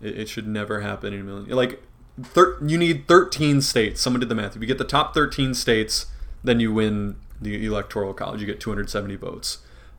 it, 0.00 0.18
it 0.18 0.28
should 0.28 0.46
never 0.46 0.80
happen 0.80 1.12
in 1.12 1.20
a 1.20 1.24
million. 1.24 1.48
Like, 1.50 1.82
thir- 2.22 2.58
you 2.64 2.78
need 2.78 3.08
13 3.08 3.60
states. 3.62 4.00
Someone 4.00 4.20
did 4.20 4.28
the 4.28 4.34
math. 4.34 4.56
If 4.56 4.62
you 4.62 4.68
get 4.68 4.78
the 4.78 4.84
top 4.84 5.14
13 5.14 5.54
states, 5.54 6.06
then 6.44 6.60
you 6.60 6.72
win 6.72 7.16
the 7.40 7.64
electoral 7.66 8.14
college. 8.14 8.40
You 8.40 8.46
get 8.46 8.60
270 8.60 9.16
votes. 9.16 9.58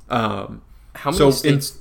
Um, 0.09 0.61
How 0.95 1.09
many 1.11 1.17
So 1.17 1.27
in- 1.27 1.33
states? 1.61 1.77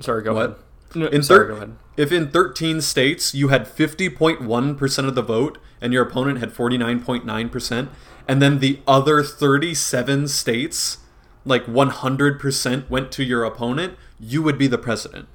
sorry, 0.00 0.22
go 0.22 0.34
What? 0.34 0.44
ahead. 0.44 0.56
No, 0.94 1.06
In 1.08 1.22
sorry, 1.22 1.40
thir- 1.40 1.48
go 1.48 1.56
ahead. 1.56 1.76
if 1.96 2.12
in 2.12 2.28
13 2.28 2.80
states 2.80 3.34
you 3.34 3.48
had 3.48 3.66
50.1% 3.66 5.06
of 5.08 5.14
the 5.14 5.22
vote 5.22 5.58
and 5.80 5.92
your 5.92 6.02
opponent 6.04 6.38
had 6.38 6.52
49.9%, 6.52 7.88
and 8.26 8.40
then 8.40 8.60
the 8.60 8.80
other 8.86 9.22
37 9.22 10.28
states, 10.28 10.98
like 11.44 11.66
100% 11.66 12.88
went 12.88 13.12
to 13.12 13.22
your 13.24 13.44
opponent, 13.44 13.94
you 14.18 14.42
would 14.42 14.56
be 14.56 14.66
the 14.66 14.78
president. 14.78 15.26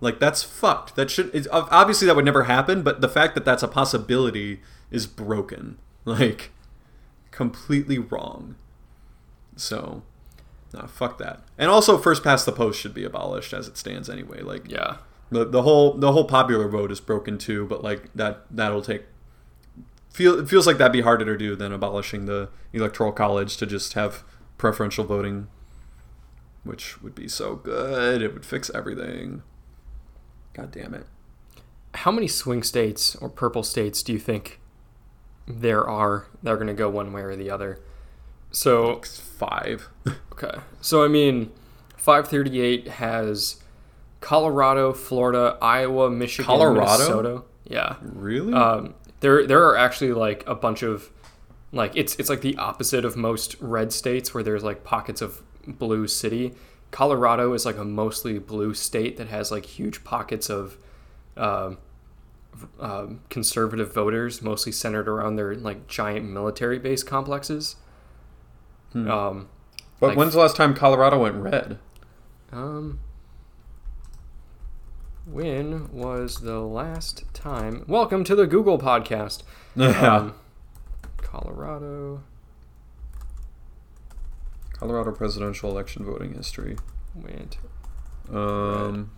Like, 0.00 0.18
that's 0.20 0.42
fucked. 0.42 0.96
That 0.96 1.10
should, 1.10 1.46
obviously, 1.50 2.06
that 2.06 2.16
would 2.16 2.24
never 2.26 2.42
happen, 2.42 2.82
but 2.82 3.00
the 3.00 3.08
fact 3.08 3.34
that 3.36 3.44
that's 3.46 3.62
a 3.62 3.68
possibility 3.68 4.60
is 4.90 5.06
broken. 5.06 5.78
Like, 6.06 6.50
completely 7.34 7.98
wrong. 7.98 8.54
So, 9.56 10.02
nah, 10.72 10.86
fuck 10.86 11.18
that. 11.18 11.42
And 11.58 11.68
also, 11.68 11.98
first 11.98 12.22
past 12.22 12.46
the 12.46 12.52
post 12.52 12.80
should 12.80 12.94
be 12.94 13.04
abolished 13.04 13.52
as 13.52 13.66
it 13.66 13.76
stands 13.76 14.08
anyway. 14.08 14.40
Like, 14.40 14.70
Yeah. 14.70 14.98
the, 15.30 15.44
the 15.44 15.62
whole 15.62 15.94
the 15.94 16.12
whole 16.12 16.26
popular 16.26 16.68
vote 16.68 16.92
is 16.92 17.00
broken 17.00 17.36
too, 17.38 17.66
but 17.66 17.82
like 17.82 18.08
that 18.14 18.44
that'll 18.50 18.82
take 18.82 19.02
feel 20.10 20.38
it 20.38 20.48
feels 20.48 20.64
like 20.66 20.78
that'd 20.78 20.92
be 20.92 21.00
harder 21.00 21.24
to 21.24 21.36
do 21.36 21.56
than 21.56 21.72
abolishing 21.72 22.26
the 22.26 22.48
electoral 22.72 23.10
college 23.10 23.56
to 23.56 23.66
just 23.66 23.94
have 23.94 24.22
preferential 24.58 25.04
voting, 25.04 25.48
which 26.62 27.02
would 27.02 27.14
be 27.16 27.26
so 27.26 27.56
good. 27.56 28.22
It 28.22 28.32
would 28.32 28.46
fix 28.46 28.70
everything. 28.72 29.42
God 30.52 30.70
damn 30.70 30.94
it. 30.94 31.06
How 31.94 32.12
many 32.12 32.28
swing 32.28 32.62
states 32.62 33.16
or 33.16 33.28
purple 33.28 33.64
states 33.64 34.02
do 34.04 34.12
you 34.12 34.20
think 34.20 34.60
there 35.46 35.86
are 35.86 36.26
that 36.42 36.50
are 36.52 36.56
going 36.56 36.68
to 36.68 36.74
go 36.74 36.88
one 36.88 37.12
way 37.12 37.22
or 37.22 37.36
the 37.36 37.50
other? 37.50 37.80
So 38.50 39.00
Five. 39.02 39.88
Okay. 40.34 40.58
So 40.80 41.04
I 41.04 41.08
mean, 41.08 41.52
538 41.96 42.88
has 42.88 43.62
Colorado, 44.20 44.92
Florida, 44.92 45.56
Iowa, 45.62 46.10
Michigan, 46.10 46.46
Colorado? 46.46 46.80
Minnesota. 46.80 47.42
Yeah. 47.64 47.96
really? 48.02 48.52
Um, 48.52 48.94
there 49.20 49.46
there 49.46 49.64
are 49.68 49.76
actually 49.76 50.12
like 50.12 50.42
a 50.48 50.56
bunch 50.56 50.82
of 50.82 51.10
like 51.72 51.92
it's 51.94 52.16
it's 52.16 52.28
like 52.28 52.40
the 52.40 52.56
opposite 52.56 53.04
of 53.04 53.16
most 53.16 53.54
red 53.60 53.92
states 53.92 54.34
where 54.34 54.42
there's 54.42 54.64
like 54.64 54.82
pockets 54.82 55.22
of 55.22 55.42
blue 55.66 56.08
city. 56.08 56.54
Colorado 56.90 57.52
is 57.52 57.64
like 57.64 57.78
a 57.78 57.84
mostly 57.84 58.38
blue 58.40 58.74
state 58.74 59.16
that 59.16 59.28
has 59.28 59.50
like 59.50 59.64
huge 59.64 60.02
pockets 60.04 60.50
of 60.50 60.76
um, 61.36 61.78
um, 62.80 63.20
conservative 63.30 63.92
voters, 63.92 64.42
mostly 64.42 64.72
centered 64.72 65.08
around 65.08 65.36
their 65.36 65.54
like 65.54 65.86
giant 65.88 66.26
military 66.28 66.78
base 66.78 67.02
complexes. 67.02 67.76
Um, 68.94 69.48
but 70.00 70.08
like- 70.08 70.16
when's 70.18 70.34
the 70.34 70.40
last 70.40 70.56
time 70.56 70.74
Colorado 70.74 71.18
went 71.18 71.36
red? 71.36 71.78
Um, 72.52 73.00
when 75.26 75.90
was 75.92 76.40
the 76.42 76.60
last 76.60 77.24
time? 77.32 77.84
Welcome 77.88 78.24
to 78.24 78.34
the 78.36 78.46
Google 78.46 78.78
podcast. 78.78 79.42
Yeah. 79.76 80.16
Um, 80.16 80.34
Colorado 81.16 82.22
Colorado 84.78 85.10
presidential 85.10 85.68
election 85.70 86.04
voting 86.04 86.34
history. 86.34 86.76
went. 87.14 87.58
Um, 88.32 89.10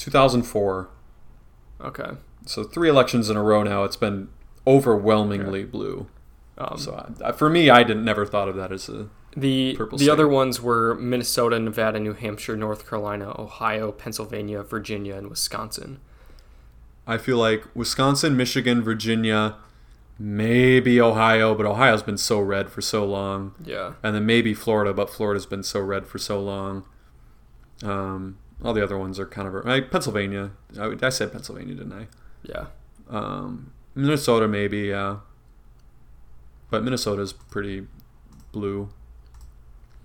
2004. 0.00 0.88
Okay. 1.82 2.10
So 2.46 2.64
three 2.64 2.88
elections 2.88 3.30
in 3.30 3.36
a 3.36 3.42
row 3.42 3.62
now. 3.62 3.84
It's 3.84 3.96
been 3.96 4.28
overwhelmingly 4.66 5.64
blue. 5.64 6.08
Um, 6.58 6.76
So 6.78 7.10
I, 7.24 7.32
for 7.32 7.48
me, 7.48 7.70
I 7.70 7.82
didn't 7.82 8.04
never 8.04 8.26
thought 8.26 8.48
of 8.48 8.56
that 8.56 8.72
as 8.72 8.88
a 8.88 9.08
the 9.36 9.74
purple 9.76 9.96
the 9.98 10.04
state. 10.04 10.12
other 10.12 10.26
ones 10.26 10.60
were 10.60 10.94
Minnesota, 10.96 11.58
Nevada, 11.58 12.00
New 12.00 12.14
Hampshire, 12.14 12.56
North 12.56 12.88
Carolina, 12.88 13.34
Ohio, 13.38 13.92
Pennsylvania, 13.92 14.62
Virginia, 14.62 15.14
and 15.14 15.28
Wisconsin. 15.30 16.00
I 17.06 17.16
feel 17.18 17.38
like 17.38 17.64
Wisconsin, 17.74 18.36
Michigan, 18.36 18.82
Virginia, 18.82 19.56
maybe 20.18 21.00
Ohio, 21.00 21.54
but 21.54 21.64
Ohio's 21.66 22.02
been 22.02 22.18
so 22.18 22.40
red 22.40 22.70
for 22.70 22.80
so 22.80 23.04
long. 23.04 23.54
Yeah. 23.64 23.94
And 24.02 24.14
then 24.14 24.26
maybe 24.26 24.52
Florida, 24.54 24.92
but 24.92 25.08
Florida's 25.10 25.46
been 25.46 25.62
so 25.62 25.80
red 25.80 26.06
for 26.06 26.18
so 26.18 26.40
long. 26.40 26.84
Um, 27.82 28.38
all 28.62 28.72
the 28.72 28.82
other 28.82 28.98
ones 28.98 29.18
are 29.18 29.26
kind 29.26 29.48
of 29.48 29.64
like 29.64 29.90
Pennsylvania. 29.90 30.50
I, 30.78 30.94
I 31.02 31.08
said 31.08 31.32
Pennsylvania, 31.32 31.74
didn't 31.74 31.92
I? 31.92 32.06
Yeah. 32.42 32.66
Um, 33.08 33.72
Minnesota, 33.94 34.46
maybe, 34.46 34.80
yeah. 34.80 35.18
But 36.70 36.84
Minnesota's 36.84 37.32
pretty 37.32 37.86
blue. 38.52 38.90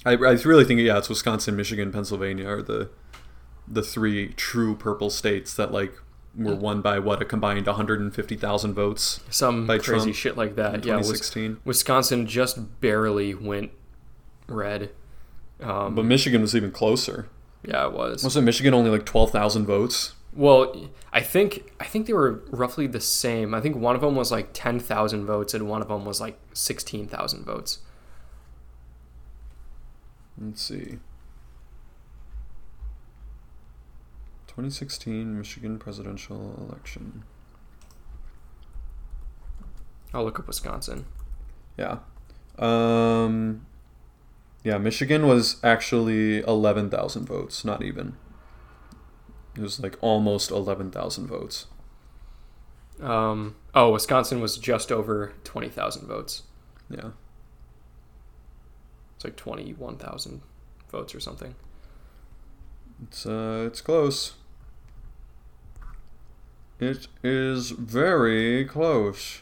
I, 0.06 0.12
I 0.12 0.32
really 0.32 0.66
think, 0.66 0.80
yeah, 0.82 0.98
it's 0.98 1.10
Wisconsin, 1.10 1.56
Michigan, 1.56 1.92
Pennsylvania 1.92 2.48
are 2.48 2.62
the 2.62 2.90
the 3.68 3.82
three 3.82 4.28
true 4.34 4.76
purple 4.76 5.10
states 5.10 5.56
that 5.56 5.72
like 5.72 5.92
were 6.38 6.54
won 6.54 6.82
by 6.82 7.00
what 7.00 7.22
a 7.22 7.26
combined 7.26 7.66
150,000 7.66 8.74
votes 8.74 9.22
Some 9.30 9.66
By 9.66 9.78
crazy 9.78 10.06
Trump 10.06 10.16
shit 10.16 10.38
like 10.38 10.56
that. 10.56 10.86
Yeah. 10.86 10.98
Wis- 10.98 11.08
2016. 11.08 11.58
Wisconsin 11.64 12.28
just 12.28 12.82
barely 12.82 13.34
went 13.34 13.72
red. 14.48 14.92
Um, 15.62 15.96
but 15.96 16.04
Michigan 16.06 16.42
was 16.42 16.56
even 16.56 16.72
closer. 16.72 17.30
Yeah, 17.68 17.88
it 17.88 17.94
was. 17.94 18.24
Wasn't 18.24 18.46
Michigan 18.46 18.74
only 18.74 18.90
like 18.90 19.06
12,000 19.06 19.66
votes? 19.66 20.14
Well, 20.36 20.90
I 21.14 21.22
think 21.22 21.72
I 21.80 21.86
think 21.86 22.08
they 22.08 22.14
were 22.14 22.44
roughly 22.50 22.88
the 22.88 23.00
same. 23.00 23.54
I 23.54 23.62
think 23.62 23.78
one 23.78 23.96
of 23.96 24.02
them 24.02 24.16
was 24.16 24.34
like 24.34 24.50
ten 24.52 24.80
thousand 24.80 25.26
votes, 25.26 25.54
and 25.54 25.70
one 25.70 25.82
of 25.82 25.88
them 25.88 26.04
was 26.04 26.20
like 26.20 26.38
sixteen 26.54 27.08
thousand 27.08 27.46
votes. 27.46 27.80
Let's 30.38 30.62
see. 30.62 31.00
2016 34.48 35.38
Michigan 35.38 35.80
presidential 35.80 36.66
election. 36.68 37.24
I'll 40.14 40.24
look 40.26 40.40
up 40.40 40.48
Wisconsin. 40.48 41.06
Yeah. 41.78 42.00
Um 42.58 43.66
Yeah, 44.66 44.80
Michigan 44.80 45.28
was 45.28 45.58
actually 45.64 46.40
11,000 46.40 47.26
votes, 47.26 47.64
not 47.64 47.84
even. 47.84 48.18
It 49.56 49.62
was 49.62 49.80
like 49.80 49.96
almost 50.02 50.50
11,000 50.50 51.28
votes. 51.28 51.68
Um, 53.00 53.56
oh, 53.76 53.92
Wisconsin 53.92 54.42
was 54.42 54.58
just 54.58 54.92
over 54.92 55.34
twenty 55.44 55.68
thousand 55.68 56.08
votes. 56.08 56.44
Yeah. 56.90 57.10
It's 59.16 59.26
like 59.26 59.36
twenty 59.36 59.74
one 59.74 59.98
thousand 59.98 60.42
votes 60.90 61.14
or 61.14 61.20
something. 61.20 61.56
It's 63.04 63.26
uh 63.26 63.66
it's 63.68 63.82
close. 63.82 64.36
It 66.80 67.08
is 67.22 67.72
very 67.72 68.64
close. 68.64 69.42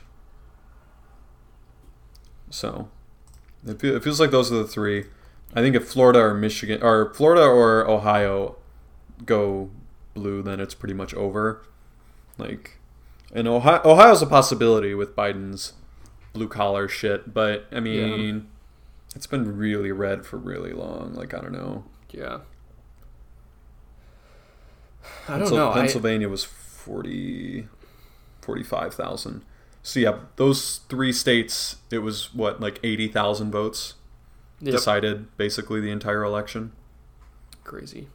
So, 2.49 2.89
it, 3.65 3.79
feel, 3.79 3.95
it 3.95 4.03
feels 4.03 4.19
like 4.19 4.31
those 4.31 4.51
are 4.51 4.57
the 4.57 4.67
three. 4.67 5.05
I 5.53 5.61
think 5.61 5.75
if 5.75 5.87
Florida 5.87 6.19
or 6.19 6.33
Michigan 6.33 6.81
or 6.81 7.13
Florida 7.13 7.43
or 7.43 7.87
Ohio 7.87 8.55
go 9.25 9.69
blue, 10.13 10.41
then 10.41 10.59
it's 10.59 10.73
pretty 10.73 10.93
much 10.93 11.13
over. 11.13 11.63
Like, 12.37 12.79
and 13.33 13.47
Ohio 13.47 13.81
Ohio's 13.85 14.21
a 14.21 14.25
possibility 14.27 14.93
with 14.93 15.15
Biden's 15.15 15.73
blue 16.33 16.47
collar 16.47 16.87
shit, 16.87 17.33
but 17.33 17.67
I 17.71 17.79
mean, 17.79 18.47
it's 19.15 19.27
been 19.27 19.55
really 19.57 19.91
red 19.91 20.25
for 20.25 20.37
really 20.37 20.73
long. 20.73 21.13
Like 21.13 21.33
I 21.33 21.39
don't 21.39 21.53
know. 21.53 21.85
Yeah. 22.11 22.39
I 25.27 25.31
don't 25.33 25.39
Pencil- 25.41 25.57
know. 25.57 25.71
I, 25.71 25.73
Pennsylvania 25.75 26.29
was 26.29 26.43
40, 26.43 27.67
45,000. 28.41 29.43
So 29.83 29.99
yeah, 29.99 30.19
those 30.37 30.79
three 30.89 31.11
states, 31.11 31.75
it 31.91 31.99
was 31.99 32.33
what 32.33 32.61
like 32.61 32.79
eighty 32.83 33.09
thousand 33.09 33.51
votes 33.51 33.95
yep. 34.61 34.73
decided 34.73 35.35
basically 35.37 35.81
the 35.81 35.91
entire 35.91 36.23
election. 36.23 36.71
Crazy. 37.65 38.07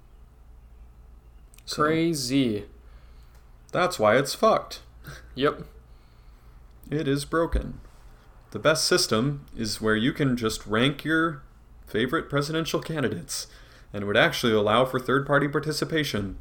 So 1.66 1.83
Crazy. 1.83 2.64
That's 3.70 3.98
why 3.98 4.16
it's 4.16 4.35
fucked. 4.35 4.81
Yep. 5.35 5.64
It 6.90 7.07
is 7.07 7.26
broken. 7.26 7.81
The 8.50 8.59
best 8.59 8.87
system 8.87 9.44
is 9.54 9.78
where 9.78 9.94
you 9.94 10.14
can 10.14 10.38
just 10.38 10.66
rank 10.66 11.04
your 11.04 11.42
favorite 11.87 12.31
presidential 12.31 12.81
candidates, 12.81 13.46
and 13.92 14.07
would 14.07 14.16
actually 14.16 14.54
allow 14.54 14.87
for 14.87 14.98
third-party 14.98 15.48
participation, 15.48 16.38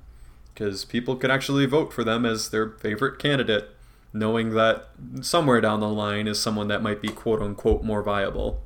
because 0.53 0.85
people 0.85 1.17
could 1.17 1.31
actually 1.31 1.65
vote 1.65 1.91
for 1.91 2.05
them 2.05 2.25
as 2.25 2.49
their 2.49 2.69
favorite 2.69 3.19
candidate, 3.19 3.69
knowing 4.17 4.51
that 4.55 4.89
somewhere 5.21 5.61
down 5.61 5.79
the 5.79 5.89
line 5.89 6.27
is 6.27 6.39
someone 6.39 6.67
that 6.69 6.81
might 6.81 7.01
be 7.01 7.09
quote 7.09 7.41
unquote 7.41 7.83
more 7.83 8.01
viable. 8.01 8.61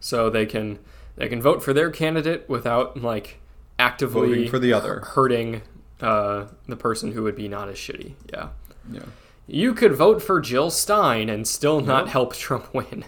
So 0.00 0.28
they 0.30 0.46
can 0.46 0.78
they 1.16 1.28
can 1.28 1.40
vote 1.40 1.62
for 1.62 1.72
their 1.72 1.90
candidate 1.90 2.48
without 2.48 3.00
like 3.00 3.40
actively 3.78 4.28
Voting 4.28 4.48
for 4.50 4.58
the 4.58 4.72
other. 4.72 5.00
hurting 5.00 5.62
uh, 6.00 6.46
the 6.66 6.76
person 6.76 7.12
who 7.12 7.22
would 7.22 7.36
be 7.36 7.48
not 7.48 7.68
as 7.68 7.76
shitty. 7.76 8.14
Yeah. 8.32 8.48
Yeah, 8.92 9.00
You 9.46 9.72
could 9.72 9.94
vote 9.94 10.20
for 10.22 10.40
Jill 10.40 10.70
Stein 10.70 11.30
and 11.30 11.48
still 11.48 11.80
not 11.80 12.04
Yep. 12.04 12.12
help 12.12 12.34
Trump 12.36 12.74
win. 12.74 13.04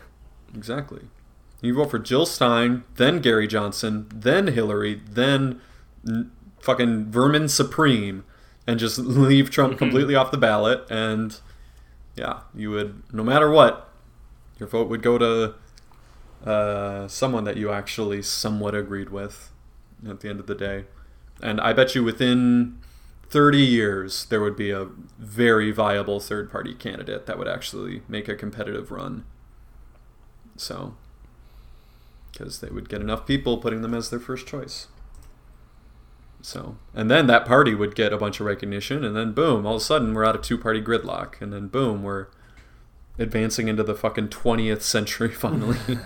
exactly. 0.55 1.03
You 1.61 1.75
vote 1.75 1.91
for 1.91 1.99
Jill 1.99 2.25
Stein, 2.25 2.85
then 2.95 3.21
Gary 3.21 3.47
Johnson, 3.47 4.07
then 4.15 4.47
Hillary, 4.49 5.03
then 5.07 5.61
n- 6.09 6.31
fucking 6.61 7.07
Vermin 7.11 7.49
Supreme, 7.49 8.25
and 8.67 8.79
just 8.79 8.99
leave 8.99 9.51
Trump 9.51 9.79
completely 9.79 10.15
off 10.15 10.31
the 10.31 10.39
ballot. 10.39 10.85
And 10.91 11.39
yeah, 12.15 12.41
you 12.55 12.71
would, 12.71 13.03
no 13.13 13.23
matter 13.23 13.51
what, 13.51 13.91
your 14.59 14.69
vote 14.69 14.89
would 14.89 15.03
go 15.03 15.19
to 15.19 15.55
uh, 16.45 17.09
someone 17.09 17.45
that 17.45 17.57
you 17.57 17.71
actually 17.71 18.23
somewhat 18.23 18.75
agreed 18.75 19.11
with 19.11 19.51
at 20.09 20.21
the 20.21 20.29
end 20.29 20.41
of 20.41 20.47
the 20.47 20.55
day. 20.55 20.85
And 21.43 21.61
I 21.61 21.73
bet 21.73 21.95
you 21.95 22.03
within 22.03 22.79
30 23.29 23.59
years, 23.59 24.27
there 24.27 24.41
would 24.41 24.57
be 24.57 24.71
a 24.71 24.87
very 25.19 25.71
viable 25.71 26.21
third 26.21 26.51
party 26.51 26.75
candidate 26.75 27.27
that 27.27 27.39
would 27.39 27.49
actually 27.49 28.03
make 28.09 28.29
a 28.29 28.35
competitive 28.35 28.91
run. 28.91 29.25
So, 30.57 30.95
because 32.33 32.61
they 32.61 32.71
would 32.71 32.89
get 32.89 33.01
enough 33.01 33.27
people 33.27 33.59
putting 33.59 33.83
them 33.83 33.95
as 33.95 34.11
their 34.11 34.21
first 34.21 34.47
choice. 34.47 34.87
So, 36.43 36.77
and 36.95 37.11
then 37.11 37.27
that 37.27 37.45
party 37.45 37.75
would 37.75 37.95
get 37.95 38.13
a 38.13 38.19
bunch 38.19 38.39
of 38.41 38.47
recognition, 38.47 39.05
and 39.05 39.17
then 39.17 39.33
boom, 39.33 39.67
all 39.67 39.77
of 39.77 39.83
a 39.83 39.85
sudden 39.85 40.15
we're 40.15 40.25
out 40.25 40.37
of 40.37 40.43
two 40.43 40.57
party 40.57 40.81
gridlock, 40.81 41.41
and 41.41 41.53
then 41.53 41.69
boom, 41.69 42.03
we're 42.03 42.29
advancing 43.19 43.69
into 43.69 43.83
the 43.83 43.95
fucking 43.95 44.29
20th 44.29 44.83
century 44.83 45.31
finally. 45.33 45.79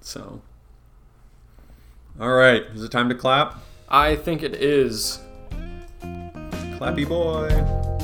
so, 0.00 0.42
all 2.20 2.32
right, 2.32 2.62
is 2.74 2.82
it 2.82 2.90
time 2.90 3.08
to 3.08 3.14
clap? 3.14 3.62
I 3.88 4.16
think 4.16 4.42
it 4.42 4.54
is. 4.56 5.20
Clappy 6.00 7.08
boy. 7.08 7.97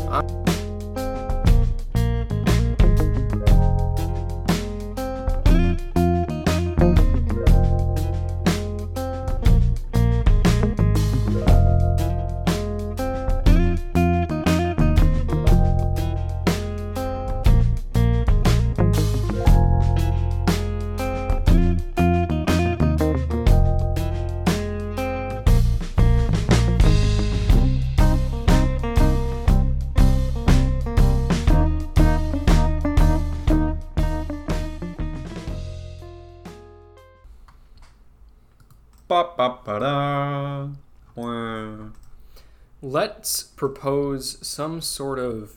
Propose 43.56 44.44
some 44.46 44.80
sort 44.80 45.18
of. 45.18 45.56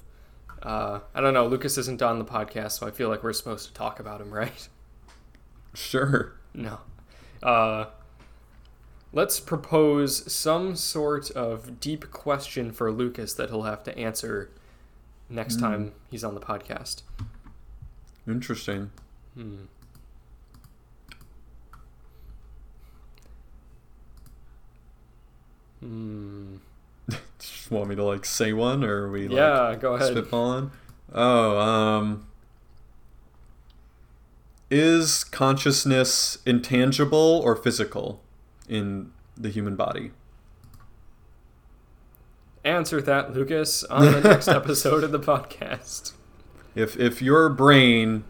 Uh, 0.62 1.00
I 1.14 1.22
don't 1.22 1.34
know. 1.34 1.48
Lucas 1.48 1.78
isn't 1.78 2.02
on 2.02 2.20
the 2.20 2.26
podcast, 2.26 2.80
so 2.80 2.88
I 2.88 2.92
feel 2.92 3.10
like 3.10 3.24
we're 3.24 3.34
supposed 3.34 3.68
to 3.68 3.74
talk 3.74 4.00
about 4.00 4.22
him, 4.22 4.34
right? 4.34 4.68
Sure. 5.74 6.34
No. 6.54 6.80
Uh, 7.44 7.86
let's 9.14 9.40
propose 9.40 10.32
some 10.32 10.76
sort 10.76 11.30
of 11.32 11.80
deep 11.80 12.12
question 12.12 12.72
for 12.72 12.92
Lucas 12.92 13.34
that 13.34 13.50
he'll 13.50 13.64
have 13.64 13.84
to 13.84 13.98
answer 13.98 14.50
next 15.30 15.60
time 15.60 15.94
he's 16.10 16.24
on 16.24 16.34
the 16.34 16.42
podcast. 16.42 17.04
Interesting. 18.28 18.92
Hmm. 19.36 19.56
Hmm. 25.80 26.27
Want 27.70 27.90
me 27.90 27.96
to 27.96 28.04
like 28.04 28.26
say 28.26 28.54
one, 28.54 28.84
or 28.84 29.04
are 29.08 29.12
we 29.12 29.28
like 29.28 29.38
Yeah, 29.38 29.76
go 29.80 29.96
ahead. 29.96 30.16
spitballing? 30.16 30.72
Oh, 31.14 31.58
um, 31.60 32.28
is 34.70 35.24
consciousness 35.24 36.38
intangible 36.46 37.42
or 37.44 37.56
physical 37.56 38.22
in 38.68 39.12
the 39.36 39.50
human 39.50 39.76
body? 39.76 40.12
Answer 42.64 43.02
that, 43.02 43.34
Lucas, 43.34 43.84
on 43.86 44.12
the 44.12 44.22
next 44.22 44.48
episode 44.50 45.04
of 45.04 45.12
the 45.12 45.20
podcast. 45.20 46.14
If 46.76 46.98
if 47.00 47.22
your 47.22 47.50
brain 47.50 48.24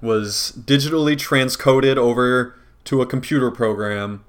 was 0.00 0.52
digitally 0.58 1.14
transcoded 1.16 1.96
over 1.96 2.54
to 2.84 3.00
a 3.00 3.06
computer 3.06 3.50
program, 3.50 4.24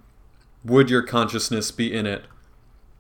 would 0.64 0.90
your 0.90 1.02
consciousness 1.02 1.72
be 1.72 1.94
in 1.94 2.06
it, 2.06 2.26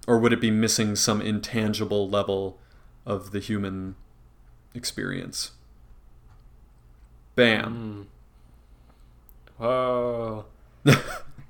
or 0.08 0.20
would 0.20 0.34
it 0.34 0.42
be 0.42 0.52
missing 0.52 0.96
some 0.96 1.22
intangible 1.22 2.10
level 2.10 2.60
of 3.06 3.32
the 3.32 3.40
human 3.40 3.96
experience? 4.74 5.52
Bam. 7.36 8.08
Hmm. 9.58 9.64
Whoa. 9.64 10.46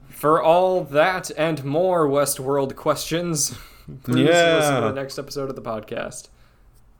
For 0.09 0.41
all 0.41 0.83
that 0.85 1.31
and 1.37 1.63
more 1.63 2.07
Westworld 2.07 2.75
questions, 2.75 3.49
please 4.03 4.29
listen 4.29 4.75
to 4.75 4.81
the 4.87 4.93
next 4.93 5.19
episode 5.19 5.49
of 5.49 5.55
the 5.55 5.61
podcast. 5.61 6.29